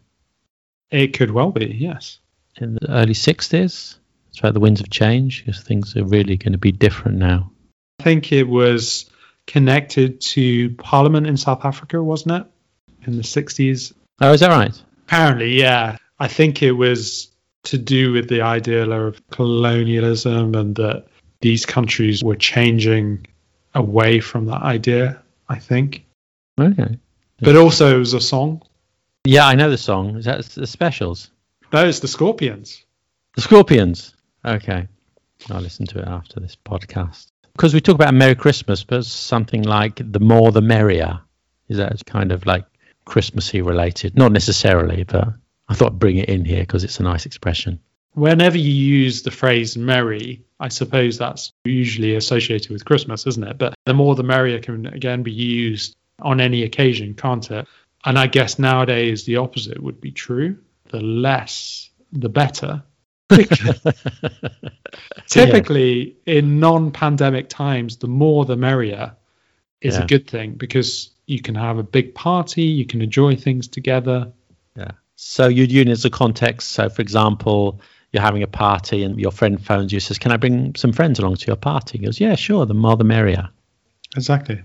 It 0.90 1.08
could 1.08 1.30
well 1.30 1.52
be, 1.52 1.66
yes. 1.78 2.18
In 2.56 2.74
the 2.74 2.90
early 2.90 3.14
'60s. 3.14 3.96
It's 4.30 4.38
about 4.38 4.54
the 4.54 4.60
winds 4.60 4.80
of 4.80 4.90
change 4.90 5.44
because 5.44 5.60
things 5.60 5.96
are 5.96 6.04
really 6.04 6.36
going 6.36 6.52
to 6.52 6.58
be 6.58 6.72
different 6.72 7.18
now. 7.18 7.50
I 7.98 8.04
think 8.04 8.32
it 8.32 8.48
was 8.48 9.10
connected 9.50 10.20
to 10.20 10.70
Parliament 10.76 11.26
in 11.26 11.36
South 11.36 11.64
Africa, 11.64 12.02
wasn't 12.02 12.42
it? 12.42 12.46
in 13.06 13.16
the 13.16 13.22
60s. 13.22 13.92
Oh, 14.20 14.32
is 14.32 14.40
that 14.40 14.50
right? 14.50 14.82
Apparently, 15.06 15.58
yeah. 15.58 15.96
I 16.18 16.28
think 16.28 16.62
it 16.62 16.72
was 16.72 17.28
to 17.64 17.78
do 17.78 18.12
with 18.12 18.28
the 18.28 18.42
idea 18.42 18.88
of 18.88 19.20
colonialism 19.30 20.54
and 20.54 20.76
that 20.76 21.06
these 21.40 21.66
countries 21.66 22.22
were 22.22 22.36
changing 22.36 23.26
away 23.74 24.20
from 24.20 24.46
that 24.46 24.62
idea, 24.62 25.22
I 25.48 25.58
think. 25.58 26.04
Okay. 26.58 26.98
But 27.40 27.56
also, 27.56 27.96
it 27.96 27.98
was 27.98 28.14
a 28.14 28.20
song. 28.20 28.62
Yeah, 29.24 29.46
I 29.46 29.54
know 29.54 29.70
the 29.70 29.78
song. 29.78 30.16
Is 30.16 30.26
that 30.26 30.44
the 30.44 30.66
specials? 30.66 31.30
No, 31.72 31.86
it's 31.86 32.00
the 32.00 32.08
Scorpions. 32.08 32.84
The 33.36 33.42
Scorpions. 33.42 34.14
Okay. 34.44 34.86
I'll 35.50 35.60
listen 35.60 35.86
to 35.86 36.00
it 36.00 36.08
after 36.08 36.40
this 36.40 36.56
podcast. 36.56 37.28
Because 37.60 37.74
we 37.74 37.82
talk 37.82 37.96
about 37.96 38.14
Merry 38.14 38.34
Christmas, 38.34 38.84
but 38.84 39.04
something 39.04 39.64
like 39.64 40.00
the 40.02 40.18
more 40.18 40.50
the 40.50 40.62
merrier. 40.62 41.20
Is 41.68 41.76
that 41.76 42.06
kind 42.06 42.32
of 42.32 42.46
like 42.46 42.64
Christmassy 43.04 43.60
related? 43.60 44.16
Not 44.16 44.32
necessarily, 44.32 45.04
but 45.04 45.28
I 45.68 45.74
thought 45.74 45.92
I'd 45.92 45.98
bring 45.98 46.16
it 46.16 46.30
in 46.30 46.46
here 46.46 46.60
because 46.60 46.84
it's 46.84 47.00
a 47.00 47.02
nice 47.02 47.26
expression. 47.26 47.78
Whenever 48.14 48.56
you 48.56 48.72
use 48.72 49.24
the 49.24 49.30
phrase 49.30 49.76
merry, 49.76 50.42
I 50.58 50.68
suppose 50.68 51.18
that's 51.18 51.52
usually 51.66 52.14
associated 52.14 52.70
with 52.70 52.86
Christmas, 52.86 53.26
isn't 53.26 53.44
it? 53.44 53.58
But 53.58 53.74
the 53.84 53.92
more 53.92 54.14
the 54.14 54.22
merrier 54.22 54.60
can 54.60 54.86
again 54.86 55.22
be 55.22 55.32
used 55.32 55.94
on 56.22 56.40
any 56.40 56.62
occasion, 56.62 57.12
can't 57.12 57.50
it? 57.50 57.68
And 58.06 58.18
I 58.18 58.26
guess 58.26 58.58
nowadays 58.58 59.26
the 59.26 59.36
opposite 59.36 59.82
would 59.82 60.00
be 60.00 60.12
true. 60.12 60.56
The 60.88 61.02
less, 61.02 61.90
the 62.10 62.30
better. 62.30 62.82
Typically, 65.26 66.16
yeah. 66.26 66.34
in 66.34 66.60
non 66.60 66.90
pandemic 66.90 67.48
times, 67.48 67.96
the 67.96 68.08
more 68.08 68.44
the 68.44 68.56
merrier 68.56 69.16
is 69.80 69.96
yeah. 69.96 70.04
a 70.04 70.06
good 70.06 70.28
thing 70.28 70.52
because 70.52 71.10
you 71.26 71.40
can 71.40 71.54
have 71.54 71.78
a 71.78 71.82
big 71.82 72.14
party, 72.14 72.64
you 72.64 72.84
can 72.84 73.02
enjoy 73.02 73.36
things 73.36 73.68
together. 73.68 74.32
Yeah. 74.76 74.92
So 75.16 75.48
you'd 75.48 75.70
use 75.70 75.86
it 75.86 75.90
as 75.90 76.04
a 76.04 76.10
context. 76.10 76.72
So, 76.72 76.88
for 76.88 77.02
example, 77.02 77.80
you're 78.12 78.22
having 78.22 78.42
a 78.42 78.48
party 78.48 79.04
and 79.04 79.18
your 79.18 79.30
friend 79.30 79.64
phones 79.64 79.92
you 79.92 80.00
says, 80.00 80.18
"Can 80.18 80.32
I 80.32 80.36
bring 80.36 80.74
some 80.74 80.92
friends 80.92 81.18
along 81.18 81.36
to 81.36 81.46
your 81.46 81.56
party?" 81.56 81.98
He 81.98 82.04
goes, 82.04 82.20
"Yeah, 82.20 82.34
sure. 82.34 82.66
The 82.66 82.74
more 82.74 82.96
the 82.96 83.04
merrier." 83.04 83.50
Exactly. 84.16 84.62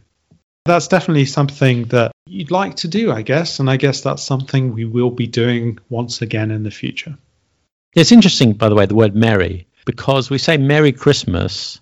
That's 0.65 0.87
definitely 0.87 1.25
something 1.25 1.85
that 1.85 2.11
you'd 2.25 2.49
like 2.49 2.77
to 2.77 2.87
do, 2.87 3.11
I 3.11 3.21
guess, 3.21 3.59
and 3.59 3.69
I 3.69 3.77
guess 3.77 4.01
that's 4.01 4.23
something 4.23 4.73
we 4.73 4.85
will 4.85 5.11
be 5.11 5.27
doing 5.27 5.77
once 5.89 6.23
again 6.23 6.49
in 6.49 6.63
the 6.63 6.71
future. 6.71 7.17
It's 7.95 8.11
interesting, 8.11 8.53
by 8.53 8.69
the 8.69 8.75
way, 8.75 8.85
the 8.85 8.95
word 8.95 9.15
"merry" 9.15 9.67
because 9.85 10.29
we 10.29 10.37
say 10.37 10.57
"Merry 10.57 10.91
Christmas," 10.91 11.79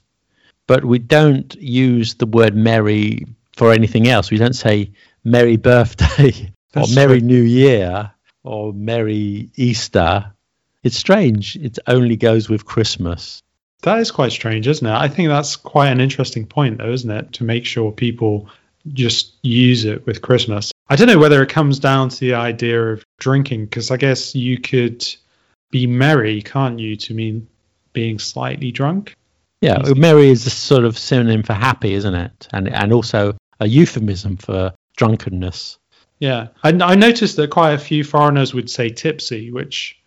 but 0.67 0.85
we 0.85 0.99
don't 0.99 1.53
use 1.55 2.13
the 2.13 2.27
word 2.27 2.55
"merry" 2.55 3.25
for 3.57 3.73
anything 3.73 4.07
else. 4.07 4.31
We 4.31 4.37
don't 4.37 4.55
say 4.55 4.91
"Merry 5.23 5.57
Birthday" 5.57 6.53
or 6.75 6.85
"Merry 6.93 7.19
New 7.19 7.41
Year." 7.41 8.11
or 8.43 8.73
Merry 8.73 9.49
Easter. 9.55 10.31
It's 10.83 10.97
strange. 10.97 11.55
It 11.55 11.79
only 11.87 12.17
goes 12.17 12.49
with 12.49 12.65
Christmas. 12.65 13.41
That 13.83 13.99
is 13.99 14.11
quite 14.11 14.31
strange, 14.31 14.67
isn't 14.67 14.85
it? 14.85 14.93
I 14.93 15.07
think 15.07 15.29
that's 15.29 15.55
quite 15.55 15.89
an 15.89 15.99
interesting 15.99 16.45
point, 16.45 16.77
though, 16.77 16.91
isn't 16.91 17.09
it? 17.09 17.33
To 17.33 17.43
make 17.43 17.65
sure 17.65 17.91
people 17.91 18.49
just 18.93 19.33
use 19.43 19.85
it 19.85 20.05
with 20.05 20.21
Christmas. 20.21 20.71
I 20.89 20.95
don't 20.95 21.07
know 21.07 21.19
whether 21.19 21.41
it 21.41 21.49
comes 21.49 21.79
down 21.79 22.09
to 22.09 22.19
the 22.19 22.33
idea 22.33 22.81
of 22.81 23.05
drinking, 23.17 23.65
because 23.65 23.91
I 23.91 23.97
guess 23.97 24.35
you 24.35 24.59
could 24.59 25.05
be 25.73 25.87
merry, 25.87 26.41
can't 26.43 26.79
you, 26.79 26.95
to 26.95 27.15
mean 27.15 27.47
being 27.93 28.19
slightly 28.19 28.71
drunk? 28.71 29.15
Yeah, 29.59 29.81
merry 29.95 30.29
is 30.29 30.45
a 30.45 30.51
sort 30.51 30.85
of 30.85 30.97
synonym 30.99 31.41
for 31.41 31.53
happy, 31.53 31.93
isn't 31.93 32.13
it? 32.13 32.47
And 32.53 32.69
and 32.69 32.93
also 32.93 33.35
a 33.59 33.67
euphemism 33.67 34.37
for 34.37 34.73
drunkenness. 34.97 35.79
Yeah, 36.19 36.49
I, 36.63 36.69
I 36.69 36.95
noticed 36.95 37.37
that 37.37 37.49
quite 37.49 37.71
a 37.71 37.79
few 37.79 38.03
foreigners 38.03 38.53
would 38.53 38.69
say 38.69 38.89
tipsy, 38.89 39.51
which 39.51 39.99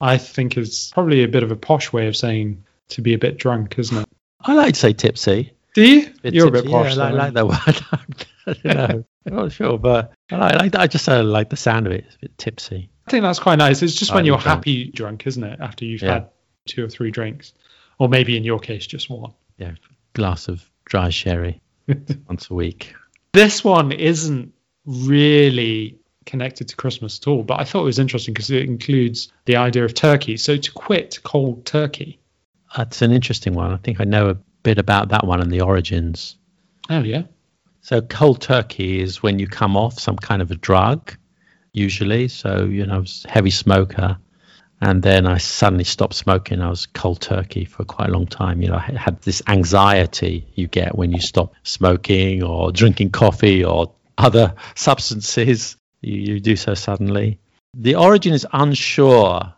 I 0.00 0.16
think 0.16 0.56
is 0.56 0.90
probably 0.94 1.22
a 1.22 1.28
bit 1.28 1.42
of 1.42 1.50
a 1.50 1.56
posh 1.56 1.92
way 1.92 2.08
of 2.08 2.16
saying 2.16 2.64
to 2.90 3.02
be 3.02 3.12
a 3.12 3.18
bit 3.18 3.36
drunk, 3.36 3.78
isn't 3.78 3.98
it? 3.98 4.08
I 4.40 4.54
like 4.54 4.74
to 4.74 4.80
say 4.80 4.94
tipsy. 4.94 5.52
Do 5.74 5.86
you? 5.86 6.12
You're 6.22 6.48
a 6.48 6.50
bit 6.50 6.66
posh. 6.66 6.96
Yeah, 6.96 7.04
I 7.04 7.10
like, 7.10 7.34
that 7.34 7.46
word. 7.46 7.58
I 8.46 8.52
don't 8.54 8.64
know. 8.64 9.04
I'm 9.26 9.36
not 9.36 9.52
sure, 9.52 9.76
but 9.76 10.14
I 10.30 10.56
like. 10.56 10.74
I 10.74 10.86
just 10.86 11.08
uh, 11.08 11.22
like 11.22 11.50
the 11.50 11.56
sound 11.56 11.86
of 11.86 11.92
it. 11.92 12.04
It's 12.06 12.16
a 12.16 12.18
bit 12.20 12.38
tipsy. 12.38 12.90
I 13.10 13.12
think 13.12 13.22
that's 13.24 13.40
quite 13.40 13.56
nice. 13.58 13.82
It's 13.82 13.96
just 13.96 14.14
when 14.14 14.24
you're 14.24 14.38
happy 14.38 14.84
drunk, 14.84 15.26
isn't 15.26 15.42
it? 15.42 15.58
After 15.58 15.84
you've 15.84 16.00
yeah. 16.00 16.12
had 16.12 16.28
two 16.66 16.84
or 16.84 16.88
three 16.88 17.10
drinks, 17.10 17.52
or 17.98 18.08
maybe 18.08 18.36
in 18.36 18.44
your 18.44 18.60
case, 18.60 18.86
just 18.86 19.10
one. 19.10 19.32
Yeah, 19.56 19.72
glass 20.12 20.46
of 20.46 20.70
dry 20.84 21.10
sherry 21.10 21.60
once 22.28 22.50
a 22.50 22.54
week. 22.54 22.94
This 23.32 23.64
one 23.64 23.90
isn't 23.90 24.52
really 24.86 25.98
connected 26.24 26.68
to 26.68 26.76
Christmas 26.76 27.18
at 27.18 27.26
all, 27.26 27.42
but 27.42 27.58
I 27.58 27.64
thought 27.64 27.80
it 27.80 27.86
was 27.86 27.98
interesting 27.98 28.32
because 28.32 28.52
it 28.52 28.68
includes 28.68 29.32
the 29.44 29.56
idea 29.56 29.84
of 29.84 29.92
turkey. 29.92 30.36
So 30.36 30.56
to 30.56 30.70
quit 30.70 31.18
cold 31.24 31.66
turkey. 31.66 32.20
That's 32.76 33.02
an 33.02 33.10
interesting 33.10 33.54
one. 33.54 33.72
I 33.72 33.78
think 33.78 34.00
I 34.00 34.04
know 34.04 34.30
a 34.30 34.36
bit 34.62 34.78
about 34.78 35.08
that 35.08 35.26
one 35.26 35.40
and 35.40 35.50
the 35.50 35.62
origins. 35.62 36.36
Oh, 36.88 37.02
yeah. 37.02 37.24
So 37.80 38.02
cold 38.02 38.40
turkey 38.40 39.00
is 39.00 39.20
when 39.20 39.40
you 39.40 39.48
come 39.48 39.76
off 39.76 39.98
some 39.98 40.14
kind 40.14 40.40
of 40.42 40.52
a 40.52 40.54
drug, 40.54 41.16
usually. 41.72 42.28
So, 42.28 42.64
you 42.64 42.86
know, 42.86 42.96
I 42.96 42.98
was 42.98 43.24
heavy 43.28 43.50
smoker. 43.50 44.18
And 44.82 45.02
then 45.02 45.26
I 45.26 45.36
suddenly 45.36 45.84
stopped 45.84 46.14
smoking. 46.14 46.62
I 46.62 46.70
was 46.70 46.86
cold 46.86 47.20
turkey 47.20 47.66
for 47.66 47.84
quite 47.84 48.08
a 48.08 48.12
long 48.12 48.26
time. 48.26 48.62
You 48.62 48.68
know, 48.68 48.76
I 48.76 48.92
had 48.96 49.20
this 49.22 49.42
anxiety 49.46 50.46
you 50.54 50.68
get 50.68 50.96
when 50.96 51.12
you 51.12 51.20
stop 51.20 51.54
smoking 51.64 52.42
or 52.42 52.72
drinking 52.72 53.10
coffee 53.10 53.62
or 53.62 53.92
other 54.16 54.54
substances, 54.74 55.76
you, 56.00 56.34
you 56.34 56.40
do 56.40 56.56
so 56.56 56.74
suddenly. 56.74 57.40
The 57.74 57.96
origin 57.96 58.32
is 58.32 58.46
unsure. 58.52 59.52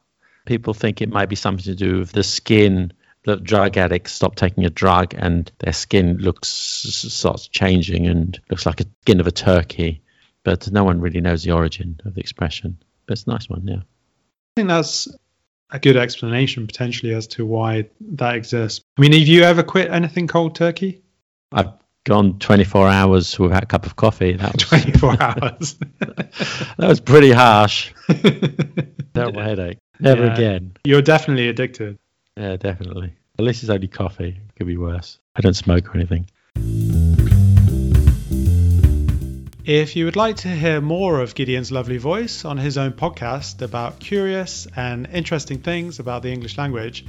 People 0.45 0.75
think 0.75 1.01
it 1.01 1.09
might 1.09 1.29
be 1.29 1.37
something 1.37 1.65
to 1.65 1.77
do 1.77 2.01
with 2.01 2.13
the 2.13 2.25
skin. 2.25 2.93
That 3.25 3.45
drug 3.45 3.77
addicts 3.77 4.13
stop 4.13 4.35
taking 4.35 4.65
a 4.65 4.71
drug 4.71 5.15
and 5.17 5.51
their 5.61 5.73
skin 5.73 6.19
looks 6.19 6.49
starts 6.49 7.47
changing 7.47 8.09
and 8.09 8.41
looks 8.51 8.67
like 8.67 8.81
a 8.81 8.85
skin 9.03 9.21
of 9.21 9.29
a 9.29 9.31
turkey. 9.31 10.02
But 10.45 10.71
no 10.73 10.85
one 10.85 11.01
really 11.01 11.21
knows 11.21 11.45
the 11.45 11.53
origin 11.53 12.01
of 12.05 12.15
the 12.15 12.21
expression. 12.21 12.77
But 13.07 13.13
it's 13.13 13.25
a 13.25 13.31
nice 13.31 13.49
one, 13.49 13.67
yeah. 13.67 13.77
I 13.77 14.55
think 14.57 14.69
that's 14.69 15.09
a 15.71 15.79
good 15.79 15.97
explanation 15.97 16.67
potentially 16.67 17.15
as 17.15 17.27
to 17.29 17.47
why 17.47 17.89
that 18.01 18.35
exists. 18.35 18.85
I 18.99 19.01
mean, 19.01 19.13
have 19.13 19.23
you 19.27 19.43
ever 19.43 19.63
quit 19.63 19.91
anything 19.91 20.27
cold 20.27 20.55
turkey? 20.55 21.03
I've 21.51 21.73
gone 22.05 22.39
24 22.39 22.89
hours 22.89 23.39
without 23.39 23.63
a 23.63 23.67
cup 23.67 23.87
of 23.87 23.97
coffee. 23.97 24.35
That 24.35 24.53
was, 24.55 24.63
24 24.63 25.11
hours. 25.23 25.77
that 25.99 26.77
was 26.79 27.01
pretty 27.01 27.31
harsh. 27.31 27.93
Terrible 29.15 29.43
headache. 29.43 29.79
Never 30.01 30.27
yeah, 30.27 30.35
again. 30.35 30.77
You're 30.85 31.03
definitely 31.03 31.49
addicted. 31.49 31.99
Yeah, 32.37 32.57
definitely. 32.57 33.15
At 33.39 33.45
least 33.45 33.63
it's 33.63 33.71
only 33.71 33.89
coffee. 33.89 34.41
It 34.49 34.57
could 34.57 34.67
be 34.67 34.77
worse. 34.77 35.19
I 35.37 35.41
don't 35.41 35.55
smoke 35.55 35.89
or 35.95 35.99
anything. 35.99 36.27
If 39.65 39.97
you 39.97 40.05
would 40.07 40.17
like 40.17 40.37
to 40.39 40.49
hear 40.49 40.81
more 40.81 41.21
of 41.21 41.35
Gideon's 41.35 41.71
lovely 41.71 41.99
voice 41.99 42.45
on 42.45 42.59
his 42.59 42.77
own 42.77 42.93
podcast 42.93 43.63
about 43.63 44.01
curious 44.01 44.67
and 44.75 45.07
interesting 45.13 45.59
things 45.59 45.99
about 45.99 46.23
the 46.23 46.33
English 46.33 46.59
language, 46.59 47.07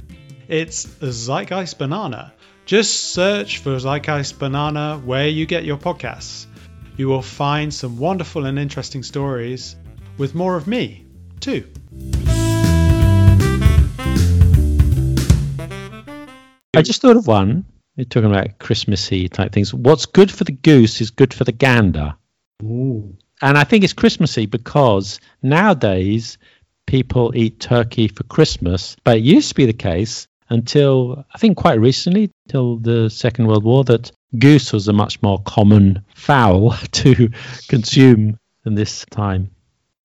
it's 0.48 0.86
Zeitgeist 1.00 1.78
Banana 1.78 2.32
just 2.66 3.12
search 3.12 3.58
for 3.58 3.78
Zeitgeist 3.78 4.38
Banana 4.38 5.00
where 5.04 5.28
you 5.28 5.44
get 5.46 5.64
your 5.64 5.76
podcasts. 5.76 6.46
You 6.96 7.08
will 7.08 7.22
find 7.22 7.74
some 7.74 7.98
wonderful 7.98 8.46
and 8.46 8.58
interesting 8.58 9.02
stories 9.02 9.76
with 10.16 10.34
more 10.34 10.56
of 10.56 10.66
me, 10.66 11.04
too. 11.40 11.68
I 16.76 16.82
just 16.82 17.02
thought 17.02 17.16
of 17.16 17.26
one. 17.26 17.66
You're 17.96 18.06
talking 18.06 18.30
about 18.30 18.58
Christmassy 18.58 19.28
type 19.28 19.52
things. 19.52 19.72
What's 19.72 20.06
good 20.06 20.30
for 20.30 20.44
the 20.44 20.52
goose 20.52 21.00
is 21.00 21.10
good 21.10 21.34
for 21.34 21.44
the 21.44 21.52
gander. 21.52 22.14
Ooh. 22.62 23.16
And 23.42 23.58
I 23.58 23.64
think 23.64 23.84
it's 23.84 23.92
Christmassy 23.92 24.46
because 24.46 25.20
nowadays 25.42 26.38
people 26.86 27.32
eat 27.34 27.60
turkey 27.60 28.08
for 28.08 28.22
Christmas, 28.24 28.96
but 29.04 29.18
it 29.18 29.22
used 29.24 29.48
to 29.50 29.54
be 29.54 29.66
the 29.66 29.72
case 29.72 30.26
until 30.48 31.24
I 31.34 31.38
think 31.38 31.56
quite 31.56 31.80
recently, 31.80 32.30
till 32.48 32.76
the 32.76 33.08
Second 33.08 33.46
World 33.46 33.64
War, 33.64 33.84
that 33.84 34.12
goose 34.38 34.72
was 34.72 34.88
a 34.88 34.92
much 34.92 35.22
more 35.22 35.42
common 35.42 36.04
fowl 36.14 36.72
to 36.92 37.30
consume 37.68 38.38
in 38.64 38.74
this 38.74 39.04
time. 39.10 39.50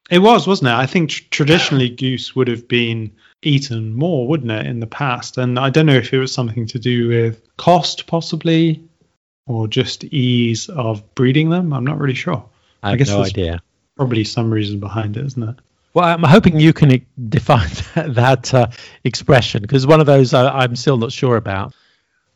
It 0.10 0.20
was, 0.20 0.48
wasn't 0.48 0.70
it? 0.70 0.74
I 0.74 0.88
think 0.88 1.10
tr- 1.12 1.24
traditionally 1.30 1.90
goose 1.90 2.36
would 2.36 2.48
have 2.48 2.68
been 2.68 3.12
eaten 3.44 3.94
more, 3.94 4.28
wouldn't 4.28 4.52
it, 4.52 4.66
in 4.66 4.80
the 4.80 4.88
past? 4.88 5.38
And 5.38 5.60
I 5.60 5.70
don't 5.70 5.86
know 5.86 5.94
if 5.94 6.14
it 6.14 6.20
was 6.20 6.34
something 6.34 6.66
to 6.68 6.80
do 6.80 7.08
with 7.08 7.42
cost, 7.58 8.08
possibly, 8.08 8.89
or 9.50 9.68
just 9.68 10.04
ease 10.04 10.70
of 10.70 11.16
breeding 11.16 11.50
them. 11.50 11.74
I'm 11.74 11.84
not 11.84 12.00
really 12.00 12.14
sure. 12.14 12.46
I, 12.84 12.92
I 12.92 12.96
guess 12.96 13.10
no 13.10 13.24
idea. 13.24 13.62
Probably 13.98 14.24
some 14.24 14.52
reason 14.52 14.80
behind 14.80 15.18
it, 15.18 15.26
isn't 15.26 15.42
it? 15.42 15.56
Well, 15.96 16.06
I'm 16.06 16.22
hoping 16.24 16.60
you 16.60 16.72
can 16.72 17.04
define 17.30 17.70
that, 17.96 18.14
that 18.14 18.54
uh, 18.54 18.68
expression 19.04 19.64
because 19.64 19.88
one 19.88 20.00
of 20.00 20.06
those 20.06 20.36
uh, 20.36 20.52
I'm 20.54 20.76
still 20.76 20.98
not 20.98 21.12
sure 21.12 21.36
about. 21.36 21.74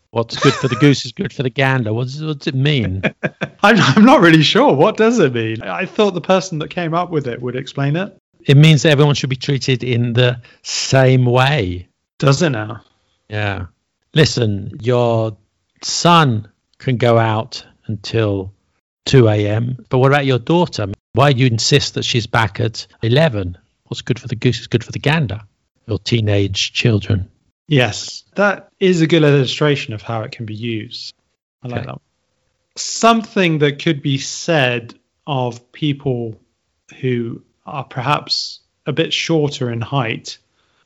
What's 0.09 0.37
good 0.39 0.53
for 0.53 0.67
the 0.67 0.75
goose 0.75 1.05
is 1.05 1.11
good 1.11 1.33
for 1.33 1.43
the 1.43 1.49
gander. 1.49 1.93
What 1.93 2.05
does, 2.05 2.23
what 2.23 2.39
does 2.39 2.47
it 2.47 2.55
mean? 2.55 3.03
I'm, 3.63 3.77
I'm 3.79 4.05
not 4.05 4.21
really 4.21 4.43
sure. 4.43 4.75
What 4.75 4.97
does 4.97 5.17
it 5.19 5.33
mean? 5.33 5.63
I 5.63 5.85
thought 5.85 6.11
the 6.11 6.21
person 6.21 6.59
that 6.59 6.69
came 6.69 6.93
up 6.93 7.09
with 7.09 7.27
it 7.27 7.41
would 7.41 7.55
explain 7.55 7.95
it. 7.95 8.15
it 8.45 8.57
means 8.57 8.83
that 8.83 8.91
everyone 8.91 9.15
should 9.15 9.31
be 9.31 9.35
treated 9.35 9.83
in 9.83 10.13
the 10.13 10.39
same 10.61 11.25
way. 11.25 11.87
Does 12.19 12.43
it 12.43 12.51
now? 12.51 12.81
Yeah. 13.27 13.67
Listen, 14.13 14.71
your 14.81 15.35
son 15.81 16.47
can 16.83 16.97
go 16.97 17.17
out 17.17 17.65
until 17.87 18.53
2 19.05 19.27
a.m. 19.29 19.85
But 19.89 19.99
what 19.99 20.11
about 20.11 20.25
your 20.25 20.39
daughter? 20.39 20.87
Why 21.13 21.33
do 21.33 21.39
you 21.39 21.47
insist 21.47 21.95
that 21.95 22.05
she's 22.05 22.27
back 22.27 22.59
at 22.59 22.87
11? 23.01 23.57
What's 23.85 24.01
good 24.01 24.19
for 24.19 24.27
the 24.27 24.35
goose 24.35 24.59
is 24.59 24.67
good 24.67 24.83
for 24.83 24.91
the 24.91 24.99
gander. 24.99 25.41
Your 25.87 25.99
teenage 25.99 26.73
children. 26.73 27.29
Yes, 27.67 28.23
that 28.35 28.69
is 28.79 29.01
a 29.01 29.07
good 29.07 29.23
illustration 29.23 29.93
of 29.93 30.01
how 30.01 30.21
it 30.23 30.31
can 30.31 30.45
be 30.45 30.55
used. 30.55 31.13
I 31.61 31.67
like 31.67 31.81
Okay. 31.81 31.91
that. 31.91 32.01
Something 32.75 33.59
that 33.59 33.81
could 33.81 34.01
be 34.01 34.17
said 34.17 34.95
of 35.27 35.71
people 35.71 36.39
who 36.99 37.43
are 37.65 37.83
perhaps 37.83 38.59
a 38.85 38.91
bit 38.93 39.13
shorter 39.13 39.71
in 39.71 39.79
height. 39.81 40.37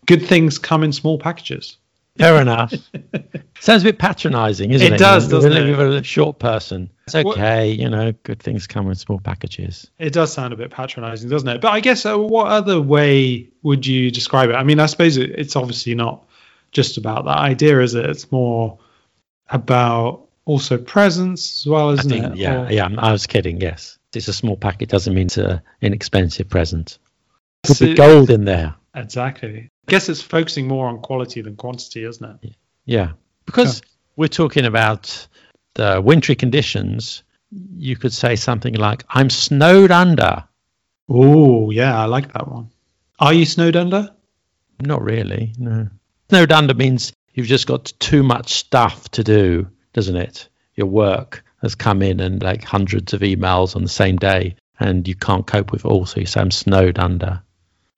Good 0.05 0.25
things 0.25 0.59
come 0.59 0.83
in 0.83 0.91
small 0.93 1.17
packages. 1.17 1.77
Fair 2.17 2.41
enough. 2.41 2.73
Sounds 3.59 3.81
a 3.81 3.85
bit 3.85 3.99
patronizing, 3.99 4.71
isn't 4.71 4.85
it? 4.85 4.93
It 4.93 4.99
does, 4.99 5.29
You're 5.31 5.41
doesn't 5.41 5.51
it? 5.67 5.77
with 5.77 5.95
a 5.95 6.03
short 6.03 6.39
person. 6.39 6.89
It's 7.05 7.13
What- 7.15 7.37
okay, 7.37 7.71
you 7.71 7.89
know, 7.89 8.11
good 8.23 8.39
things 8.39 8.67
come 8.67 8.87
in 8.89 8.95
small 8.95 9.19
packages. 9.19 9.89
It 9.99 10.13
does 10.13 10.31
sound 10.33 10.53
a 10.53 10.57
bit 10.57 10.71
patronizing, 10.71 11.29
doesn't 11.29 11.47
it? 11.47 11.61
But 11.61 11.71
I 11.73 11.79
guess 11.79 12.05
uh, 12.05 12.17
what 12.17 12.47
other 12.47 12.79
way 12.79 13.49
would 13.63 13.85
you 13.85 14.11
describe 14.11 14.49
it? 14.49 14.53
I 14.53 14.63
mean, 14.63 14.79
I 14.79 14.85
suppose 14.85 15.17
it, 15.17 15.31
it's 15.31 15.55
obviously 15.55 15.95
not 15.95 16.25
just 16.71 16.97
about 16.97 17.25
that 17.25 17.37
idea, 17.37 17.81
is 17.81 17.95
it? 17.95 18.05
It's 18.05 18.31
more 18.31 18.77
about 19.49 20.27
also 20.45 20.77
presence 20.77 21.61
as 21.61 21.69
well, 21.69 21.89
isn't 21.91 22.09
think, 22.09 22.25
it? 22.25 22.35
yeah, 22.37 22.65
Or- 22.67 22.71
yeah, 22.71 22.89
I 22.97 23.11
was 23.11 23.25
kidding, 23.27 23.59
yes. 23.61 23.97
It's 24.13 24.27
a 24.27 24.33
small 24.33 24.57
packet, 24.57 24.89
doesn't 24.89 25.13
mean 25.13 25.27
it's 25.27 25.37
an 25.37 25.61
inexpensive 25.81 26.49
present. 26.49 26.97
Could 27.65 27.79
be 27.79 27.93
gold 27.95 28.29
in 28.29 28.45
there. 28.45 28.75
Exactly. 28.95 29.69
I 29.87 29.91
guess 29.91 30.09
it's 30.09 30.21
focusing 30.21 30.67
more 30.67 30.87
on 30.87 30.99
quality 30.99 31.41
than 31.41 31.55
quantity, 31.55 32.03
isn't 32.03 32.41
it? 32.43 32.55
Yeah, 32.85 33.13
because 33.45 33.81
we're 34.17 34.27
talking 34.27 34.65
about 34.65 35.27
the 35.75 36.01
wintry 36.03 36.35
conditions. 36.35 37.23
You 37.51 37.95
could 37.95 38.11
say 38.11 38.35
something 38.35 38.73
like, 38.73 39.05
"I'm 39.09 39.29
snowed 39.29 39.91
under." 39.91 40.43
Oh, 41.07 41.69
yeah, 41.69 41.97
I 41.97 42.05
like 42.05 42.33
that 42.33 42.49
one. 42.49 42.69
Are 43.19 43.33
you 43.33 43.45
snowed 43.45 43.77
under? 43.77 44.13
Not 44.81 45.01
really. 45.01 45.53
No, 45.57 45.87
snowed 46.29 46.51
under 46.51 46.73
means 46.73 47.13
you've 47.33 47.47
just 47.47 47.65
got 47.65 47.93
too 47.99 48.23
much 48.23 48.53
stuff 48.53 49.09
to 49.11 49.23
do, 49.23 49.67
doesn't 49.93 50.17
it? 50.17 50.49
Your 50.75 50.87
work 50.87 51.45
has 51.61 51.75
come 51.75 52.01
in 52.01 52.19
and 52.19 52.43
like 52.43 52.63
hundreds 52.63 53.13
of 53.13 53.21
emails 53.21 53.75
on 53.75 53.83
the 53.83 53.89
same 53.89 54.17
day, 54.17 54.57
and 54.79 55.07
you 55.07 55.15
can't 55.15 55.47
cope 55.47 55.71
with 55.71 55.85
it 55.85 55.87
all. 55.87 56.05
So 56.05 56.19
you 56.19 56.25
say, 56.25 56.41
"I'm 56.41 56.51
snowed 56.51 56.99
under." 56.99 57.41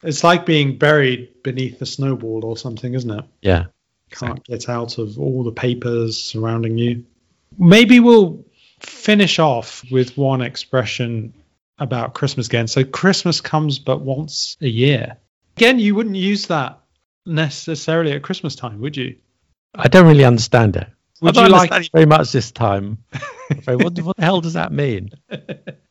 It's 0.04 0.24
like 0.24 0.46
being 0.46 0.78
buried 0.78 1.44
beneath 1.44 1.82
a 1.82 1.86
snowball 1.86 2.46
or 2.46 2.58
something, 2.58 2.94
isn't 2.94 3.12
it? 3.12 3.26
Yeah. 3.42 3.66
Can't 4.12 4.44
get 4.44 4.70
out 4.70 4.98
of 4.98 5.20
all 5.20 5.44
the 5.44 5.52
papers 5.52 6.20
surrounding 6.20 6.78
you. 6.78 7.06
Maybe 7.58 8.00
we'll 8.00 8.46
finish 8.80 9.40
off 9.40 9.84
with 9.92 10.18
one 10.18 10.42
expression 10.42 11.34
about 11.78 12.14
Christmas 12.14 12.48
again. 12.48 12.68
So 12.68 12.84
Christmas 12.84 13.42
comes 13.42 13.80
but 13.80 14.02
once 14.02 14.58
a 14.62 14.68
year. 14.68 15.18
Again, 15.58 15.80
you 15.80 15.96
wouldn't 15.96 16.16
use 16.16 16.48
that 16.48 16.80
necessarily 17.26 18.14
at 18.14 18.24
Christmas 18.24 18.56
time, 18.56 18.80
would 18.82 18.96
you? 18.96 19.18
I 19.76 19.88
don't 19.88 20.08
really 20.08 20.26
understand 20.26 20.76
it. 20.78 20.88
Would 21.22 21.38
I 21.38 21.48
you 21.48 21.50
like 21.52 21.72
it 21.72 21.90
very 21.92 22.06
much 22.06 22.32
this 22.32 22.52
time. 22.52 22.98
What, 23.66 24.00
what 24.00 24.16
the 24.16 24.24
hell 24.24 24.42
does 24.42 24.54
that 24.54 24.72
mean? 24.72 25.10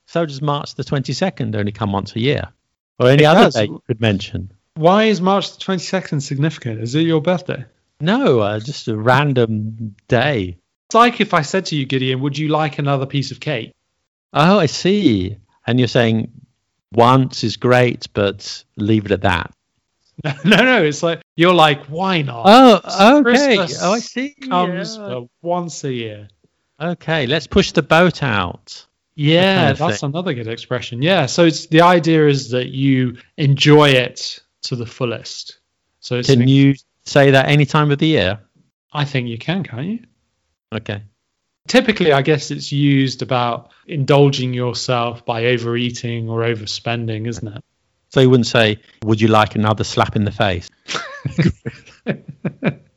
So 0.08 0.24
does 0.24 0.40
March 0.40 0.74
the 0.74 0.84
22nd 0.84 1.54
only 1.54 1.70
come 1.70 1.92
once 1.92 2.16
a 2.16 2.20
year? 2.20 2.48
Or 2.98 3.08
any 3.08 3.22
It 3.24 3.26
other 3.26 3.50
day 3.50 3.66
you 3.66 3.82
could 3.86 4.00
mention? 4.00 4.52
Why 4.74 5.04
is 5.04 5.20
March 5.20 5.56
the 5.56 5.64
22nd 5.64 6.22
significant? 6.22 6.80
Is 6.82 6.94
it 6.94 7.00
your 7.02 7.20
birthday? 7.20 7.64
No, 8.00 8.38
uh, 8.40 8.60
just 8.60 8.86
a 8.88 8.96
random 8.96 9.94
day. 10.06 10.56
It's 10.86 10.94
like 10.94 11.20
if 11.20 11.34
I 11.34 11.42
said 11.42 11.66
to 11.66 11.76
you, 11.76 11.84
Gideon, 11.84 12.20
would 12.20 12.38
you 12.38 12.48
like 12.48 12.78
another 12.78 13.06
piece 13.06 13.30
of 13.30 13.40
cake? 13.40 13.72
Oh, 14.32 14.58
I 14.58 14.66
see. 14.66 15.36
And 15.66 15.78
you're 15.78 15.88
saying 15.88 16.30
once 16.92 17.44
is 17.44 17.56
great, 17.56 18.06
but 18.14 18.64
leave 18.76 19.04
it 19.06 19.10
at 19.12 19.22
that. 19.22 19.52
No, 20.24 20.34
no, 20.44 20.56
no. 20.64 20.82
It's 20.82 21.02
like 21.04 21.20
you're 21.36 21.54
like, 21.54 21.84
why 21.86 22.22
not? 22.22 22.42
Oh, 22.44 23.18
okay. 23.20 23.22
Christmas 23.22 23.80
Oh, 23.80 23.92
I 23.92 24.00
see. 24.00 24.30
Comes 24.30 24.96
Yeah. 24.96 25.20
once 25.42 25.84
a 25.84 25.92
year. 25.92 26.28
Okay, 26.80 27.26
let's 27.28 27.46
push 27.46 27.70
the 27.70 27.82
boat 27.84 28.20
out. 28.24 28.84
Yeah, 29.20 29.56
kind 29.56 29.70
of 29.72 29.78
that's 29.78 30.00
thing. 30.00 30.10
another 30.10 30.32
good 30.32 30.46
expression. 30.46 31.02
Yeah, 31.02 31.26
so 31.26 31.44
it's 31.44 31.66
the 31.66 31.80
idea 31.80 32.28
is 32.28 32.50
that 32.50 32.68
you 32.68 33.16
enjoy 33.36 33.88
it 33.88 34.38
to 34.62 34.76
the 34.76 34.86
fullest. 34.86 35.58
So 35.98 36.18
it's 36.18 36.28
Can 36.28 36.46
you 36.46 36.76
say 37.04 37.32
that 37.32 37.48
any 37.48 37.66
time 37.66 37.90
of 37.90 37.98
the 37.98 38.06
year? 38.06 38.38
I 38.92 39.04
think 39.04 39.26
you 39.26 39.36
can, 39.36 39.64
can't 39.64 39.86
you? 39.86 39.98
Okay. 40.72 41.02
Typically, 41.66 42.12
I 42.12 42.22
guess 42.22 42.52
it's 42.52 42.70
used 42.70 43.22
about 43.22 43.72
indulging 43.88 44.54
yourself 44.54 45.26
by 45.26 45.46
overeating 45.46 46.28
or 46.28 46.42
overspending, 46.42 47.26
isn't 47.26 47.48
it? 47.48 47.64
So 48.10 48.20
you 48.20 48.30
wouldn't 48.30 48.46
say, 48.46 48.78
would 49.02 49.20
you 49.20 49.26
like 49.26 49.56
another 49.56 49.82
slap 49.82 50.14
in 50.14 50.24
the 50.24 50.30
face? 50.30 50.70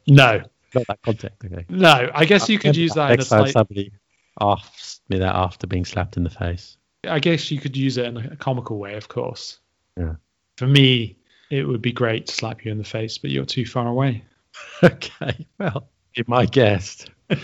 No, 0.08 0.42
Not 0.74 0.88
that 0.88 1.02
context. 1.04 1.38
Okay. 1.46 1.66
no. 1.70 2.10
I 2.14 2.26
guess 2.26 2.50
uh, 2.50 2.54
you 2.54 2.60
could 2.60 2.76
use 2.76 2.94
that 2.94 3.12
in 3.12 3.20
a 3.20 3.24
somebody 3.24 3.92
asks 4.40 4.68
ah, 4.68 4.81
me 5.12 5.20
that 5.20 5.36
after 5.36 5.68
being 5.68 5.86
slapped 5.86 6.18
in 6.18 6.24
the 6.24 6.30
face. 6.30 6.78
I 7.08 7.20
guess 7.20 7.52
you 7.52 7.60
could 7.60 7.76
use 7.78 7.98
it 7.98 8.06
in 8.06 8.18
a 8.18 8.36
comical 8.36 8.78
way, 8.78 8.96
of 8.96 9.08
course. 9.08 9.60
Yeah. 9.98 10.16
For 10.58 10.68
me, 10.68 11.18
it 11.50 11.68
would 11.68 11.82
be 11.82 11.92
great 11.92 12.28
to 12.28 12.34
slap 12.34 12.64
you 12.66 12.72
in 12.72 12.78
the 12.78 12.84
face, 12.84 13.18
but 13.18 13.32
you're 13.32 13.46
too 13.46 13.66
far 13.66 13.88
away. 13.88 14.24
Okay. 14.84 15.48
Well, 15.60 15.88
be 16.16 16.24
my 16.28 16.46
guest. 16.46 17.10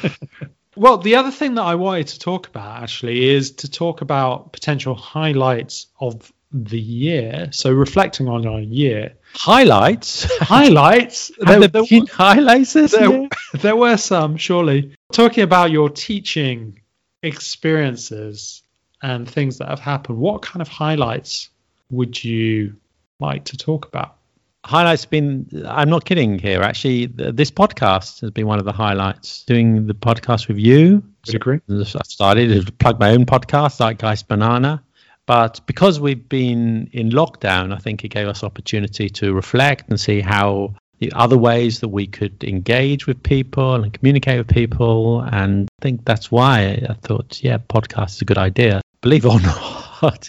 Well, 0.77 0.99
the 0.99 1.15
other 1.15 1.31
thing 1.31 1.55
that 1.55 1.63
I 1.63 1.73
wanted 1.73 2.07
to 2.09 2.19
talk 2.19 2.47
about 2.47 2.83
actually 2.83 3.29
is 3.29 3.51
to 3.53 3.71
talk 3.71 4.01
about 4.01 4.53
potential 4.53 4.93
highlights 4.93 5.87
of 5.99 6.31
the 6.51 6.79
year. 6.79 7.49
So 7.51 7.71
reflecting 7.71 8.27
on 8.27 8.45
our 8.45 8.59
year, 8.59 9.13
Highlights. 9.33 10.25
highlights. 10.39 11.31
There, 11.39 11.61
there 11.61 11.67
there, 11.67 12.01
highlights 12.11 12.73
there, 12.73 13.27
there 13.53 13.75
were 13.75 13.97
some, 13.97 14.37
surely. 14.37 14.93
Talking 15.11 15.43
about 15.43 15.71
your 15.71 15.89
teaching 15.89 16.79
experiences 17.27 18.63
and 19.01 19.29
things 19.29 19.57
that 19.59 19.69
have 19.69 19.79
happened. 19.79 20.17
What 20.17 20.41
kind 20.41 20.61
of 20.61 20.67
highlights 20.67 21.49
would 21.89 22.23
you 22.23 22.75
like 23.19 23.45
to 23.45 23.57
talk 23.57 23.85
about? 23.85 24.17
highlights 24.65 25.05
been 25.05 25.47
i'm 25.65 25.89
not 25.89 26.03
kidding 26.03 26.37
here 26.37 26.61
actually 26.61 27.07
th- 27.07 27.33
this 27.35 27.49
podcast 27.49 28.19
has 28.19 28.31
been 28.31 28.45
one 28.45 28.59
of 28.59 28.65
the 28.65 28.71
highlights 28.71 29.43
doing 29.43 29.87
the 29.87 29.93
podcast 29.93 30.49
with 30.49 30.57
you 30.57 31.01
Would 31.25 31.35
agree. 31.35 31.59
i 31.69 31.83
started 32.03 32.65
to 32.65 32.71
plug 32.73 32.99
my 32.99 33.11
own 33.11 33.25
podcast 33.25 33.77
zeitgeist 33.77 34.27
banana 34.27 34.83
but 35.25 35.61
because 35.67 36.01
we've 36.01 36.27
been 36.27 36.89
in 36.91 37.11
lockdown 37.11 37.73
i 37.73 37.77
think 37.77 38.03
it 38.03 38.09
gave 38.09 38.27
us 38.27 38.43
opportunity 38.43 39.07
to 39.09 39.33
reflect 39.33 39.89
and 39.89 39.97
see 39.97 40.19
how 40.19 40.73
the 40.99 41.11
other 41.13 41.37
ways 41.37 41.79
that 41.81 41.89
we 41.89 42.07
could 42.07 42.43
engage 42.43 43.07
with 43.07 43.21
people 43.23 43.75
and 43.75 43.93
communicate 43.93 44.37
with 44.39 44.47
people 44.47 45.21
and 45.21 45.67
i 45.79 45.81
think 45.81 46.03
that's 46.05 46.31
why 46.31 46.85
i 46.89 46.93
thought 47.01 47.43
yeah 47.43 47.57
podcast 47.57 48.15
is 48.15 48.21
a 48.21 48.25
good 48.25 48.37
idea 48.37 48.81
believe 49.01 49.25
it 49.25 49.29
or 49.29 49.39
not 50.01 50.21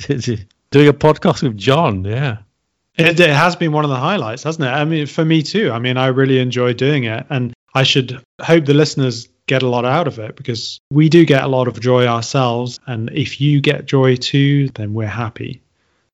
doing 0.70 0.88
a 0.88 0.92
podcast 0.92 1.42
with 1.42 1.56
john 1.56 2.04
yeah 2.04 2.38
It, 2.96 3.20
it 3.20 3.30
has 3.30 3.54
been 3.56 3.72
one 3.72 3.84
of 3.84 3.90
the 3.90 3.96
highlights, 3.96 4.42
hasn't 4.42 4.64
it? 4.64 4.70
I 4.70 4.84
mean, 4.84 5.06
for 5.06 5.24
me 5.24 5.42
too. 5.42 5.70
I 5.70 5.78
mean, 5.78 5.96
I 5.96 6.08
really 6.08 6.40
enjoy 6.40 6.72
doing 6.72 7.04
it, 7.04 7.26
and 7.30 7.54
I 7.72 7.84
should 7.84 8.20
hope 8.42 8.64
the 8.64 8.74
listeners 8.74 9.28
get 9.46 9.62
a 9.62 9.68
lot 9.68 9.84
out 9.84 10.08
of 10.08 10.18
it 10.18 10.34
because 10.34 10.80
we 10.90 11.08
do 11.08 11.24
get 11.24 11.44
a 11.44 11.46
lot 11.46 11.68
of 11.68 11.78
joy 11.80 12.06
ourselves. 12.06 12.80
And 12.88 13.10
if 13.12 13.40
you 13.40 13.60
get 13.60 13.86
joy 13.86 14.16
too, 14.16 14.68
then 14.70 14.94
we're 14.94 15.06
happy. 15.06 15.62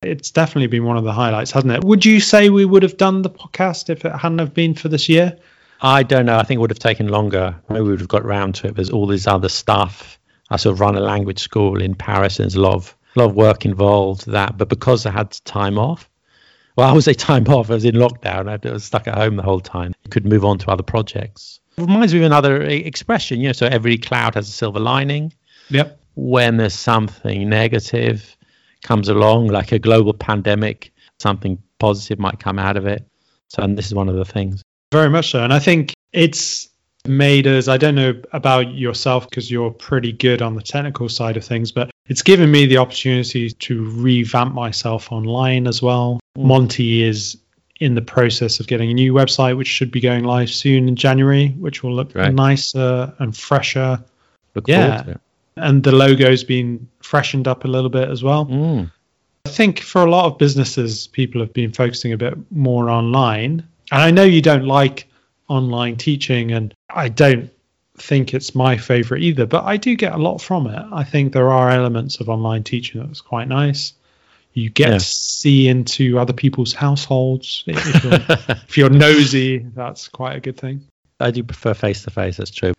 It's 0.05 0.31
definitely 0.31 0.67
been 0.67 0.85
one 0.85 0.97
of 0.97 1.03
the 1.03 1.13
highlights, 1.13 1.51
hasn't 1.51 1.73
it? 1.73 1.83
Would 1.83 2.05
you 2.05 2.19
say 2.19 2.49
we 2.49 2.65
would 2.65 2.83
have 2.83 2.97
done 2.97 3.21
the 3.21 3.29
podcast 3.29 3.89
if 3.89 4.05
it 4.05 4.11
hadn't 4.11 4.39
have 4.39 4.53
been 4.53 4.73
for 4.75 4.89
this 4.89 5.09
year? 5.09 5.37
I 5.81 6.03
don't 6.03 6.25
know. 6.25 6.37
I 6.37 6.43
think 6.43 6.59
it 6.59 6.61
would 6.61 6.71
have 6.71 6.79
taken 6.79 7.07
longer. 7.07 7.55
Maybe 7.69 7.81
we 7.81 7.91
would 7.91 7.99
have 7.99 8.09
got 8.09 8.23
around 8.23 8.55
to 8.55 8.67
it. 8.67 8.75
There's 8.75 8.89
all 8.89 9.07
this 9.07 9.27
other 9.27 9.49
stuff. 9.49 10.19
I 10.49 10.57
sort 10.57 10.73
of 10.73 10.79
run 10.79 10.95
a 10.95 10.99
language 10.99 11.39
school 11.39 11.81
in 11.81 11.95
Paris, 11.95 12.39
and 12.39 12.45
there's 12.45 12.55
a 12.55 12.61
lot 12.61 12.75
of 12.75 12.95
a 13.15 13.19
lot 13.19 13.29
of 13.29 13.35
work 13.35 13.65
involved. 13.65 14.27
That, 14.27 14.57
but 14.57 14.69
because 14.69 15.05
I 15.05 15.11
had 15.11 15.31
time 15.45 15.77
off, 15.77 16.09
well, 16.75 16.89
I 16.89 16.93
would 16.93 17.03
say 17.03 17.13
time 17.13 17.47
off. 17.47 17.69
I 17.69 17.75
was 17.75 17.85
in 17.85 17.95
lockdown. 17.95 18.49
I 18.49 18.71
was 18.71 18.83
stuck 18.83 19.07
at 19.07 19.15
home 19.15 19.35
the 19.35 19.43
whole 19.43 19.59
time. 19.59 19.93
Could 20.09 20.25
move 20.25 20.45
on 20.45 20.57
to 20.59 20.71
other 20.71 20.83
projects. 20.83 21.59
It 21.77 21.81
reminds 21.81 22.13
me 22.13 22.19
of 22.19 22.25
another 22.25 22.63
e- 22.63 22.77
expression. 22.77 23.39
You 23.39 23.47
know, 23.47 23.53
so 23.53 23.67
every 23.67 23.97
cloud 23.97 24.35
has 24.35 24.47
a 24.47 24.51
silver 24.51 24.79
lining. 24.79 25.33
Yep. 25.69 25.99
When 26.15 26.57
there's 26.57 26.73
something 26.73 27.49
negative 27.49 28.37
comes 28.85 29.09
along, 29.09 29.47
like 29.47 29.71
a 29.71 29.79
global 29.79 30.13
pandemic, 30.13 30.93
something 31.19 31.61
positive 31.79 32.19
might 32.19 32.39
come 32.39 32.59
out 32.59 32.77
of 32.77 32.85
it. 32.85 33.05
So, 33.49 33.63
and 33.63 33.77
this 33.77 33.87
is 33.87 33.93
one 33.93 34.07
of 34.07 34.15
the 34.15 34.25
things. 34.25 34.61
Very 34.91 35.09
much 35.09 35.31
so. 35.31 35.43
And 35.43 35.53
I 35.53 35.59
think 35.59 35.93
it's 36.13 36.69
made 37.07 37.47
us, 37.47 37.67
I 37.67 37.77
don't 37.77 37.95
know 37.95 38.13
about 38.31 38.73
yourself 38.73 39.29
because 39.29 39.51
you're 39.51 39.71
pretty 39.71 40.11
good 40.11 40.41
on 40.41 40.55
the 40.55 40.61
technical 40.61 41.09
side 41.09 41.37
of 41.37 41.43
things, 41.43 41.71
but 41.71 41.89
it's 42.07 42.21
given 42.21 42.49
me 42.51 42.65
the 42.65 42.77
opportunity 42.77 43.49
to 43.49 43.89
revamp 43.91 44.53
myself 44.53 45.11
online 45.11 45.67
as 45.67 45.81
well. 45.81 46.19
Mm. 46.37 46.45
Monty 46.45 47.03
is 47.03 47.37
in 47.79 47.95
the 47.95 48.01
process 48.01 48.59
of 48.59 48.67
getting 48.67 48.89
a 48.89 48.93
new 48.93 49.13
website, 49.13 49.57
which 49.57 49.67
should 49.67 49.91
be 49.91 49.99
going 49.99 50.23
live 50.23 50.49
soon 50.49 50.87
in 50.87 50.95
January, 50.95 51.49
which 51.59 51.83
will 51.83 51.93
look 51.93 52.13
Great. 52.13 52.33
nicer 52.33 53.13
and 53.19 53.35
fresher. 53.35 54.01
Look 54.53 54.67
Yeah. 54.67 55.15
Forward 55.55 55.63
to 55.63 55.67
it. 55.67 55.69
And 55.69 55.83
the 55.83 55.91
logo's 55.91 56.43
been 56.43 56.87
freshened 57.01 57.47
up 57.47 57.65
a 57.65 57.67
little 57.67 57.89
bit 57.89 58.09
as 58.09 58.23
well. 58.23 58.45
Mm. 58.45 58.91
I 59.45 59.49
think 59.49 59.79
for 59.79 60.01
a 60.03 60.09
lot 60.09 60.25
of 60.25 60.37
businesses, 60.37 61.07
people 61.07 61.41
have 61.41 61.53
been 61.53 61.71
focusing 61.71 62.13
a 62.13 62.17
bit 62.17 62.33
more 62.51 62.89
online. 62.89 63.63
And 63.91 64.01
I 64.01 64.11
know 64.11 64.23
you 64.23 64.41
don't 64.41 64.65
like 64.65 65.07
online 65.47 65.95
teaching, 65.97 66.51
and 66.51 66.73
I 66.89 67.09
don't 67.09 67.51
think 67.97 68.33
it's 68.33 68.55
my 68.55 68.77
favorite 68.77 69.21
either, 69.21 69.45
but 69.45 69.63
I 69.63 69.77
do 69.77 69.95
get 69.95 70.13
a 70.13 70.17
lot 70.17 70.39
from 70.41 70.65
it. 70.67 70.85
I 70.91 71.03
think 71.03 71.31
there 71.33 71.51
are 71.51 71.69
elements 71.69 72.19
of 72.19 72.29
online 72.29 72.63
teaching 72.63 72.99
that's 73.01 73.21
quite 73.21 73.47
nice. 73.47 73.93
You 74.53 74.69
get 74.71 74.87
Yeah. 74.89 74.93
to 74.95 74.99
see 74.99 75.67
into 75.67 76.17
other 76.17 76.33
people's 76.33 76.73
households. 76.73 77.63
If 77.67 78.03
you're, 78.03 78.13
if 78.67 78.77
you're 78.77 78.89
nosy, 78.89 79.59
that's 79.59 80.07
quite 80.07 80.35
a 80.35 80.39
good 80.39 80.57
thing. 80.57 80.81
I 81.19 81.29
do 81.31 81.43
prefer 81.43 81.73
face 81.75 82.03
to 82.03 82.09
face. 82.11 82.37
That's 82.37 82.51
true. 82.51 82.73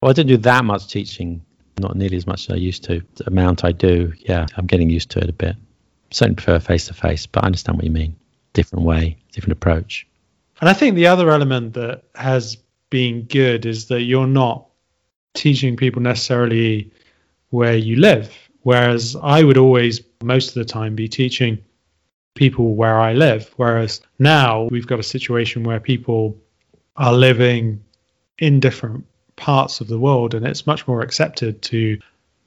Well, 0.00 0.10
I 0.10 0.14
didn't 0.14 0.28
do 0.28 0.36
that 0.38 0.64
much 0.64 0.88
teaching, 0.88 1.42
not 1.78 1.96
nearly 1.96 2.16
as 2.16 2.26
much 2.26 2.48
as 2.48 2.54
I 2.54 2.58
used 2.58 2.84
to. 2.84 3.02
The 3.16 3.26
amount 3.26 3.64
I 3.64 3.72
do, 3.72 4.12
yeah, 4.18 4.46
I'm 4.56 4.66
getting 4.66 4.90
used 4.90 5.10
to 5.10 5.18
it 5.20 5.28
a 5.28 5.32
bit. 5.32 5.56
Certainly 6.10 6.36
prefer 6.36 6.58
face 6.58 6.86
to 6.88 6.94
face, 6.94 7.26
but 7.26 7.44
I 7.44 7.46
understand 7.46 7.78
what 7.78 7.84
you 7.84 7.90
mean. 7.90 8.16
Different 8.52 8.84
way, 8.84 9.18
different 9.32 9.52
approach. 9.52 10.06
And 10.60 10.70
I 10.70 10.72
think 10.72 10.94
the 10.94 11.08
other 11.08 11.30
element 11.30 11.74
that 11.74 12.04
has 12.14 12.56
been 12.88 13.22
good 13.24 13.66
is 13.66 13.88
that 13.88 14.02
you're 14.02 14.26
not 14.26 14.66
teaching 15.34 15.76
people 15.76 16.00
necessarily 16.00 16.90
where 17.50 17.76
you 17.76 17.96
live. 17.96 18.34
Whereas 18.62 19.16
I 19.22 19.42
would 19.42 19.58
always, 19.58 20.00
most 20.22 20.48
of 20.48 20.54
the 20.54 20.64
time, 20.64 20.94
be 20.94 21.08
teaching 21.08 21.62
people 22.34 22.74
where 22.74 22.98
I 22.98 23.12
live. 23.12 23.52
Whereas 23.56 24.00
now 24.18 24.64
we've 24.64 24.86
got 24.86 24.98
a 24.98 25.04
situation 25.04 25.62
where 25.62 25.80
people 25.80 26.38
are 26.96 27.12
living 27.12 27.84
in 28.38 28.60
different 28.60 29.04
parts 29.36 29.80
of 29.80 29.88
the 29.88 29.98
world 29.98 30.34
and 30.34 30.46
it's 30.46 30.66
much 30.66 30.86
more 30.88 31.02
accepted 31.02 31.62
to 31.62 31.98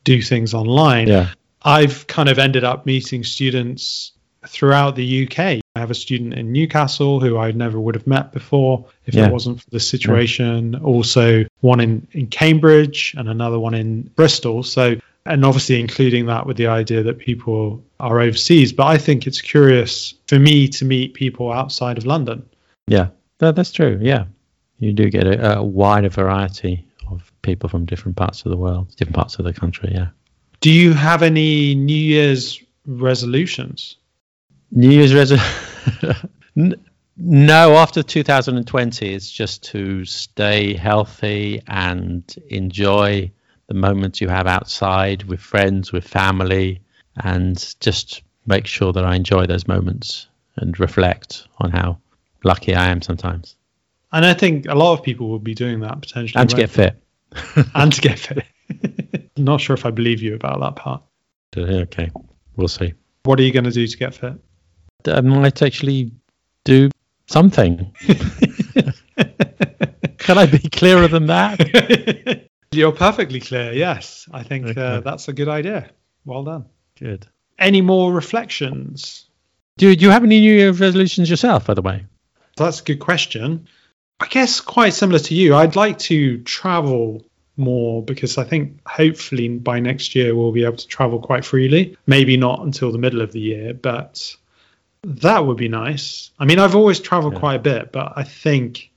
do 0.03 0.21
things 0.21 0.53
online. 0.53 1.07
Yeah. 1.07 1.29
I've 1.61 2.07
kind 2.07 2.29
of 2.29 2.39
ended 2.39 2.63
up 2.63 2.85
meeting 2.85 3.23
students 3.23 4.11
throughout 4.47 4.95
the 4.95 5.25
UK. 5.27 5.39
I 5.75 5.79
have 5.79 5.91
a 5.91 5.95
student 5.95 6.33
in 6.33 6.51
Newcastle 6.51 7.19
who 7.19 7.37
I 7.37 7.51
never 7.51 7.79
would 7.79 7.95
have 7.95 8.07
met 8.07 8.31
before 8.31 8.85
if 9.05 9.13
Yeah. 9.13 9.27
it 9.27 9.33
wasn't 9.33 9.61
for 9.61 9.69
the 9.69 9.79
situation. 9.79 10.75
Also, 10.75 11.45
one 11.59 11.79
in, 11.81 12.07
in 12.13 12.27
Cambridge 12.27 13.13
and 13.17 13.27
another 13.27 13.59
one 13.59 13.73
in 13.73 14.03
Bristol. 14.15 14.63
So, 14.63 14.95
and 15.25 15.43
obviously 15.43 15.79
including 15.79 16.27
that 16.27 16.45
with 16.45 16.55
the 16.57 16.67
idea 16.67 17.03
that 17.03 17.19
people 17.19 17.83
are 17.99 18.21
overseas. 18.21 18.71
But 18.71 18.87
I 18.87 18.97
think 18.97 19.27
it's 19.27 19.41
curious 19.41 20.13
for 20.27 20.39
me 20.39 20.69
to 20.69 20.85
meet 20.85 21.13
people 21.13 21.51
outside 21.51 21.97
of 21.97 22.05
London. 22.05 22.47
Yeah, 22.87 23.09
that, 23.39 23.55
that's 23.57 23.73
true. 23.73 23.99
Yeah, 24.01 24.25
you 24.79 24.93
do 24.93 25.09
get 25.09 25.27
a, 25.27 25.57
a 25.57 25.63
wider 25.63 26.09
variety 26.09 26.85
of 27.11 27.31
people 27.41 27.69
from 27.69 27.85
different 27.85 28.17
parts 28.17 28.43
of 28.45 28.51
the 28.51 28.57
world, 28.57 28.89
different 28.95 29.15
parts 29.15 29.37
of 29.37 29.45
the 29.45 29.53
country. 29.53 29.91
Yeah. 29.93 30.07
Do 30.61 30.71
you 30.71 30.93
have 30.93 31.23
any 31.23 31.75
New 31.75 31.93
Year's 31.93 32.61
resolutions? 32.85 33.97
New 34.71 34.89
Year's 34.89 35.13
resolution? 35.13 35.45
no, 37.17 37.75
after 37.75 38.03
2020, 38.03 39.13
it's 39.13 39.31
just 39.31 39.63
to 39.65 40.05
stay 40.05 40.73
healthy 40.73 41.61
and 41.67 42.23
enjoy 42.49 43.31
the 43.67 43.73
moments 43.73 44.19
you 44.19 44.27
have 44.27 44.47
outside 44.47 45.23
with 45.23 45.39
friends, 45.39 45.91
with 45.91 46.05
family, 46.05 46.81
and 47.23 47.75
just 47.79 48.23
make 48.45 48.65
sure 48.65 48.91
that 48.91 49.05
I 49.05 49.15
enjoy 49.15 49.45
those 49.45 49.67
moments 49.67 50.27
and 50.57 50.79
reflect 50.79 51.47
on 51.59 51.71
how 51.71 51.99
lucky 52.43 52.73
I 52.75 52.87
am 52.87 53.01
sometimes. 53.01 53.55
And 54.11 54.25
I 54.25 54.33
think 54.33 54.65
a 54.67 54.75
lot 54.75 54.93
of 54.93 55.03
people 55.03 55.29
will 55.29 55.39
be 55.39 55.53
doing 55.53 55.81
that 55.81 56.01
potentially. 56.01 56.39
And 56.39 56.49
to 56.49 56.55
won't 56.55 56.61
get 56.61 56.69
fit. 56.71 57.03
and 57.75 57.93
to 57.93 58.01
get 58.01 58.19
fit. 58.19 58.45
Not 59.37 59.61
sure 59.61 59.75
if 59.75 59.85
I 59.85 59.91
believe 59.91 60.21
you 60.21 60.35
about 60.35 60.59
that 60.59 60.75
part. 60.75 61.01
Okay, 61.55 62.11
we'll 62.55 62.67
see. 62.67 62.93
What 63.23 63.39
are 63.39 63.43
you 63.43 63.51
going 63.51 63.65
to 63.65 63.71
do 63.71 63.85
to 63.87 63.97
get 63.97 64.13
fit? 64.13 64.33
I 65.05 65.21
might 65.21 65.61
actually 65.61 66.11
do 66.63 66.89
something. 67.27 67.93
Can 70.17 70.37
I 70.37 70.45
be 70.45 70.59
clearer 70.59 71.07
than 71.07 71.27
that? 71.27 72.47
You're 72.71 72.91
perfectly 72.91 73.39
clear. 73.39 73.71
Yes, 73.73 74.27
I 74.31 74.43
think 74.43 74.77
uh, 74.77 74.99
that's 75.01 75.27
a 75.27 75.33
good 75.33 75.47
idea. 75.47 75.89
Well 76.25 76.43
done. 76.43 76.65
Good. 76.99 77.25
Any 77.57 77.81
more 77.81 78.13
reflections? 78.13 79.29
Do, 79.77 79.95
do 79.95 80.05
you 80.05 80.11
have 80.11 80.23
any 80.23 80.39
New 80.39 80.53
Year's 80.53 80.79
resolutions 80.79 81.29
yourself, 81.29 81.65
by 81.65 81.73
the 81.73 81.81
way? 81.81 82.05
That's 82.57 82.81
a 82.81 82.83
good 82.83 82.99
question. 82.99 83.67
I 84.19 84.27
guess 84.27 84.59
quite 84.59 84.93
similar 84.93 85.19
to 85.19 85.35
you. 85.35 85.55
I'd 85.55 85.75
like 85.75 85.97
to 85.99 86.39
travel 86.39 87.25
more 87.57 88.03
because 88.03 88.37
I 88.37 88.43
think 88.43 88.79
hopefully 88.87 89.47
by 89.49 89.79
next 89.79 90.15
year 90.15 90.35
we'll 90.35 90.51
be 90.51 90.63
able 90.65 90.77
to 90.77 90.87
travel 90.87 91.19
quite 91.19 91.45
freely. 91.45 91.97
Maybe 92.07 92.37
not 92.37 92.61
until 92.61 92.91
the 92.91 92.97
middle 92.97 93.21
of 93.21 93.31
the 93.31 93.39
year, 93.39 93.73
but 93.73 94.35
that 95.03 95.45
would 95.45 95.57
be 95.57 95.67
nice. 95.67 96.31
I 96.39 96.45
mean, 96.45 96.59
I've 96.59 96.75
always 96.75 96.99
traveled 96.99 97.33
Yeah. 97.33 97.39
quite 97.39 97.55
a 97.55 97.59
bit, 97.59 97.91
but 97.91 98.13
I 98.15 98.23
think 98.23 98.91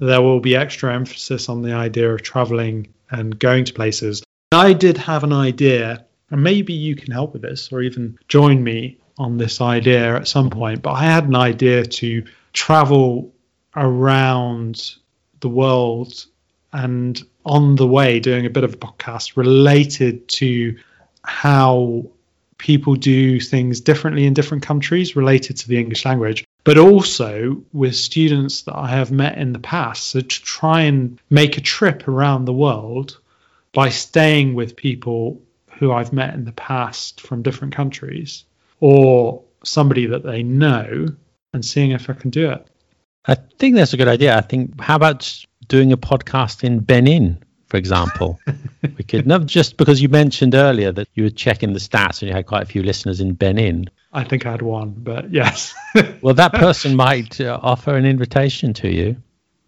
there 0.00 0.22
will 0.22 0.40
be 0.40 0.56
extra 0.56 0.94
emphasis 0.94 1.48
on 1.48 1.62
the 1.62 1.72
idea 1.72 2.12
of 2.12 2.22
traveling 2.22 2.88
and 3.10 3.38
going 3.38 3.64
to 3.66 3.72
places. 3.72 4.22
I 4.52 4.72
did 4.72 4.96
have 4.96 5.24
an 5.24 5.32
idea, 5.32 6.04
and 6.30 6.42
maybe 6.42 6.72
you 6.72 6.96
can 6.96 7.12
help 7.12 7.32
with 7.32 7.42
this 7.42 7.70
or 7.72 7.82
even 7.82 8.18
join 8.28 8.62
me 8.62 8.98
on 9.18 9.38
this 9.38 9.60
idea 9.60 10.16
at 10.16 10.26
some 10.26 10.50
point, 10.50 10.82
but 10.82 10.92
I 10.92 11.04
had 11.04 11.24
an 11.28 11.36
idea 11.36 11.84
to 11.84 12.24
travel 12.52 13.32
around 13.76 14.94
the 15.40 15.48
world 15.48 16.26
and 16.72 17.22
on 17.44 17.76
the 17.76 17.86
way 17.86 18.20
doing 18.20 18.46
a 18.46 18.50
bit 18.50 18.64
of 18.64 18.74
a 18.74 18.76
podcast 18.76 19.36
related 19.36 20.28
to 20.28 20.76
how 21.22 22.06
people 22.58 22.94
do 22.94 23.40
things 23.40 23.80
differently 23.80 24.24
in 24.24 24.34
different 24.34 24.62
countries 24.62 25.16
related 25.16 25.56
to 25.58 25.68
the 25.68 25.78
English 25.78 26.04
language, 26.04 26.44
but 26.64 26.78
also 26.78 27.62
with 27.72 27.94
students 27.94 28.62
that 28.62 28.76
I 28.76 28.88
have 28.88 29.10
met 29.10 29.38
in 29.38 29.52
the 29.52 29.58
past. 29.58 30.08
So 30.08 30.20
to 30.20 30.42
try 30.42 30.82
and 30.82 31.20
make 31.30 31.58
a 31.58 31.60
trip 31.60 32.08
around 32.08 32.44
the 32.44 32.52
world 32.52 33.18
by 33.72 33.90
staying 33.90 34.54
with 34.54 34.76
people 34.76 35.42
who 35.78 35.92
I've 35.92 36.12
met 36.12 36.34
in 36.34 36.44
the 36.44 36.52
past 36.52 37.20
from 37.20 37.42
different 37.42 37.74
countries 37.74 38.44
or 38.80 39.42
somebody 39.64 40.06
that 40.06 40.22
they 40.22 40.42
know 40.42 41.08
and 41.52 41.64
seeing 41.64 41.90
if 41.90 42.08
I 42.08 42.14
can 42.14 42.30
do 42.30 42.50
it. 42.50 42.66
I 43.26 43.34
think 43.34 43.76
that's 43.76 43.92
a 43.92 43.96
good 43.96 44.08
idea. 44.08 44.36
I 44.36 44.42
think, 44.42 44.80
how 44.80 44.96
about 44.96 45.44
doing 45.68 45.92
a 45.92 45.96
podcast 45.96 46.62
in 46.62 46.80
Benin, 46.80 47.42
for 47.66 47.78
example? 47.78 48.38
we 48.82 49.04
could, 49.04 49.26
not 49.26 49.46
just 49.46 49.76
because 49.76 50.02
you 50.02 50.08
mentioned 50.08 50.54
earlier 50.54 50.92
that 50.92 51.08
you 51.14 51.24
were 51.24 51.30
checking 51.30 51.72
the 51.72 51.78
stats 51.78 52.20
and 52.20 52.28
you 52.28 52.34
had 52.34 52.46
quite 52.46 52.62
a 52.62 52.66
few 52.66 52.82
listeners 52.82 53.20
in 53.20 53.32
Benin. 53.32 53.88
I 54.12 54.24
think 54.24 54.46
I 54.46 54.52
had 54.52 54.62
one, 54.62 54.94
but 54.96 55.30
yes. 55.32 55.74
Well, 56.22 56.34
that 56.34 56.52
person 56.52 56.96
might 56.96 57.40
uh, 57.40 57.58
offer 57.62 57.96
an 57.96 58.04
invitation 58.04 58.72
to 58.74 58.88
you. 58.88 59.16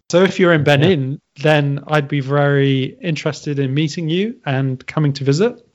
So 0.09 0.23
if 0.23 0.39
you're 0.39 0.53
in 0.53 0.63
Benin, 0.63 1.19
then 1.41 1.83
I'd 1.87 2.07
be 2.07 2.21
very 2.21 2.97
interested 3.01 3.59
in 3.59 3.73
meeting 3.73 4.07
you 4.07 4.39
and 4.45 4.85
coming 4.87 5.13
to 5.13 5.23
visit. 5.23 5.66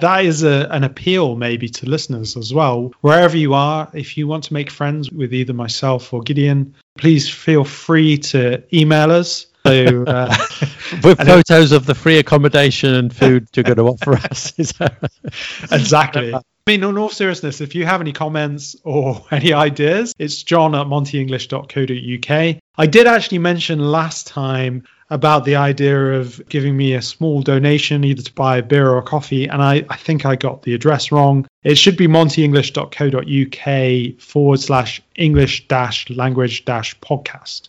That 0.00 0.24
is 0.24 0.42
a, 0.42 0.68
an 0.70 0.84
appeal 0.84 1.36
maybe 1.36 1.68
to 1.68 1.88
listeners 1.88 2.36
as 2.36 2.52
well. 2.52 2.92
Wherever 3.00 3.36
you 3.36 3.54
are, 3.54 3.90
if 3.94 4.16
you 4.16 4.26
want 4.26 4.44
to 4.44 4.54
make 4.54 4.70
friends 4.70 5.10
with 5.10 5.32
either 5.34 5.52
myself 5.52 6.12
or 6.12 6.22
Gideon, 6.22 6.74
please 6.96 7.28
feel 7.28 7.64
free 7.64 8.18
to 8.18 8.62
email 8.74 9.10
us. 9.10 9.46
So 9.66 10.04
uh, 10.04 10.36
With 11.02 11.18
photos 11.18 11.72
of 11.72 11.86
the 11.86 11.94
free 11.94 12.18
accommodation 12.18 12.94
and 12.94 13.14
food 13.14 13.48
you're 13.54 13.64
going 13.64 13.76
to 13.76 13.82
offer 13.88 14.14
us. 14.14 14.52
Is 14.58 14.72
that 14.72 14.96
right? 15.02 15.72
exactly. 15.72 16.34
I 16.34 16.40
mean, 16.66 16.84
in 16.84 16.98
all 16.98 17.08
seriousness, 17.08 17.60
if 17.60 17.74
you 17.74 17.84
have 17.86 18.00
any 18.00 18.12
comments 18.12 18.76
or 18.84 19.24
any 19.30 19.52
ideas, 19.52 20.14
it's 20.18 20.42
john 20.42 20.74
at 20.74 20.86
montyenglish.co.uk. 20.86 22.56
I 22.76 22.86
did 22.86 23.06
actually 23.06 23.38
mention 23.38 23.78
last 23.78 24.26
time 24.26 24.84
about 25.10 25.44
the 25.44 25.56
idea 25.56 26.14
of 26.14 26.40
giving 26.48 26.76
me 26.76 26.94
a 26.94 27.02
small 27.02 27.42
donation 27.42 28.04
either 28.04 28.22
to 28.22 28.32
buy 28.34 28.58
a 28.58 28.62
beer 28.62 28.88
or 28.88 28.98
a 28.98 29.02
coffee, 29.02 29.46
and 29.46 29.60
I, 29.62 29.84
I 29.88 29.96
think 29.96 30.26
I 30.26 30.36
got 30.36 30.62
the 30.62 30.74
address 30.74 31.10
wrong. 31.10 31.46
It 31.62 31.78
should 31.78 31.96
be 31.96 32.06
montyenglish.co.uk 32.06 34.20
forward 34.20 34.60
slash 34.60 35.02
English 35.16 35.66
dash 35.68 36.10
language 36.10 36.64
dash 36.64 36.98
podcast. 37.00 37.68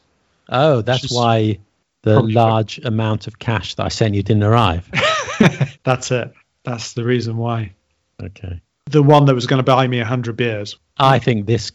Oh, 0.50 0.82
that's 0.82 1.12
why 1.12 1.60
the 2.02 2.22
large 2.22 2.80
amount 2.80 3.28
of 3.28 3.40
cash 3.40 3.76
that 3.76 3.86
I 3.86 3.90
sent 3.90 4.16
you 4.16 4.24
didn't 4.24 4.44
arrive. 4.44 4.90
That's 5.84 6.12
it. 6.12 6.34
That's 6.64 6.94
the 6.94 7.04
reason 7.04 7.38
why. 7.38 7.74
Okay. 8.22 8.62
The 8.86 9.04
one 9.04 9.26
that 9.26 9.36
was 9.36 9.48
going 9.48 9.60
to 9.60 9.64
buy 9.64 9.88
me 9.88 10.00
100 10.00 10.36
beers. 10.36 10.78
I 10.98 11.20
think 11.20 11.46
this 11.46 11.72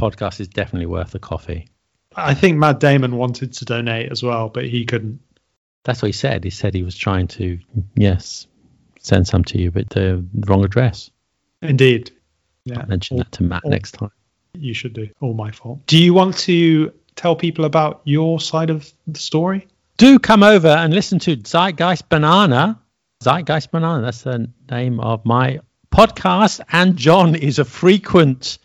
podcast 0.00 0.40
is 0.40 0.48
definitely 0.48 0.86
worth 0.86 1.14
a 1.14 1.18
coffee. 1.18 1.68
I 2.18 2.34
think 2.34 2.58
Matt 2.58 2.80
Damon 2.80 3.16
wanted 3.16 3.52
to 3.54 3.64
donate 3.64 4.10
as 4.10 4.22
well, 4.22 4.48
but 4.48 4.64
he 4.64 4.84
couldn't. 4.84 5.20
That's 5.84 6.02
what 6.02 6.06
he 6.08 6.12
said. 6.12 6.44
He 6.44 6.50
said 6.50 6.74
he 6.74 6.82
was 6.82 6.96
trying 6.96 7.28
to, 7.28 7.58
yes, 7.96 8.46
send 9.00 9.26
some 9.26 9.44
to 9.44 9.58
you, 9.58 9.70
but 9.70 9.88
the 9.90 10.24
wrong 10.46 10.64
address. 10.64 11.10
Indeed. 11.62 12.10
Yeah. 12.64 12.80
I'll 12.80 12.86
mention 12.86 13.16
that 13.18 13.32
to 13.32 13.42
Matt 13.42 13.62
Or- 13.64 13.70
next 13.70 13.92
time. 13.92 14.10
You 14.54 14.74
should 14.74 14.92
do. 14.92 15.08
All 15.20 15.34
my 15.34 15.50
fault. 15.52 15.80
Do 15.86 15.96
you 15.98 16.12
want 16.14 16.36
to 16.38 16.92
tell 17.16 17.36
people 17.36 17.64
about 17.64 18.00
your 18.04 18.40
side 18.40 18.70
of 18.70 18.90
the 19.06 19.18
story? 19.18 19.68
Do 19.98 20.18
come 20.18 20.42
over 20.42 20.68
and 20.68 20.92
listen 20.92 21.18
to 21.20 21.36
Zeitgeist 21.36 22.08
Banana. 22.08 22.80
Zeitgeist 23.22 23.70
Banana, 23.70 24.02
that's 24.02 24.22
the 24.22 24.50
name 24.70 25.00
of 25.00 25.24
my 25.24 25.60
podcast. 25.92 26.60
And 26.72 26.96
John 26.96 27.34
is 27.34 27.58
a 27.58 27.64
frequent 27.64 28.58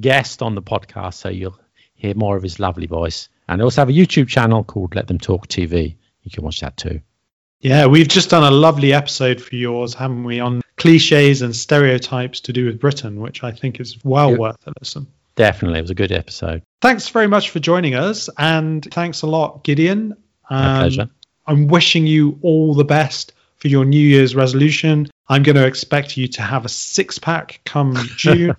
guest 0.00 0.42
on 0.42 0.54
the 0.54 0.62
podcast, 0.62 1.14
so 1.14 1.28
you'll 1.28 1.58
hear 1.98 2.14
more 2.14 2.36
of 2.36 2.42
his 2.42 2.58
lovely 2.58 2.86
voice. 2.86 3.28
And 3.48 3.60
I 3.60 3.64
also 3.64 3.80
have 3.82 3.88
a 3.88 3.92
YouTube 3.92 4.28
channel 4.28 4.64
called 4.64 4.94
Let 4.94 5.06
Them 5.08 5.18
Talk 5.18 5.46
TV. 5.48 5.96
You 6.22 6.30
can 6.30 6.44
watch 6.44 6.60
that 6.60 6.76
too. 6.76 7.00
Yeah, 7.60 7.86
we've 7.86 8.08
just 8.08 8.30
done 8.30 8.44
a 8.44 8.50
lovely 8.50 8.92
episode 8.92 9.40
for 9.40 9.54
yours, 9.56 9.92
haven't 9.94 10.22
we, 10.24 10.38
on 10.40 10.62
cliches 10.76 11.42
and 11.42 11.54
stereotypes 11.54 12.40
to 12.42 12.52
do 12.52 12.66
with 12.66 12.78
Britain, 12.80 13.20
which 13.20 13.42
I 13.42 13.50
think 13.50 13.80
is 13.80 13.98
well 14.04 14.30
Yeah. 14.32 14.36
worth 14.38 14.66
a 14.66 14.72
listen. 14.80 15.06
Definitely, 15.34 15.78
it 15.78 15.82
was 15.82 15.90
a 15.90 15.94
good 15.96 16.12
episode. 16.12 16.62
Thanks 16.80 17.08
very 17.08 17.26
much 17.26 17.50
for 17.50 17.58
joining 17.60 17.94
us, 17.94 18.28
and 18.38 18.84
thanks 18.92 19.22
a 19.22 19.26
lot, 19.26 19.64
Gideon. 19.64 20.14
My 20.50 20.72
Um, 20.74 20.78
pleasure. 20.80 21.10
I'm 21.46 21.66
wishing 21.68 22.06
you 22.06 22.38
all 22.42 22.74
the 22.74 22.84
best 22.84 23.32
for 23.56 23.68
your 23.68 23.84
New 23.84 24.00
Year's 24.00 24.36
resolution. 24.36 25.08
I'm 25.28 25.42
going 25.42 25.56
to 25.56 25.66
expect 25.66 26.16
you 26.16 26.28
to 26.28 26.42
have 26.42 26.64
a 26.64 26.68
six 26.68 27.18
pack 27.18 27.60
come 27.64 27.94
June 28.16 28.54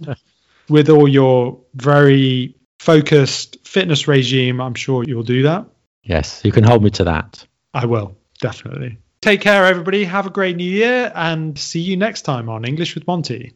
with 0.68 0.90
all 0.90 1.08
your 1.08 1.58
very 1.76 2.56
focused 2.80 3.58
fitness 3.64 4.08
regime. 4.08 4.60
I'm 4.60 4.74
sure 4.74 5.04
you'll 5.04 5.24
do 5.24 5.44
that. 5.44 5.66
Yes, 6.04 6.42
you 6.44 6.52
can 6.52 6.64
hold 6.64 6.84
me 6.84 6.90
to 6.92 7.04
that. 7.04 7.46
I 7.74 7.86
will, 7.86 8.18
definitely. 8.42 8.98
Take 9.22 9.42
care, 9.42 9.66
everybody. 9.66 10.06
Have 10.06 10.26
a 10.26 10.32
great 10.32 10.56
new 10.56 10.64
year 10.70 11.12
and 11.14 11.60
see 11.60 11.82
you 11.82 11.98
next 11.98 12.24
time 12.24 12.50
on 12.50 12.66
English 12.66 12.96
with 12.96 13.06
Monty. 13.06 13.54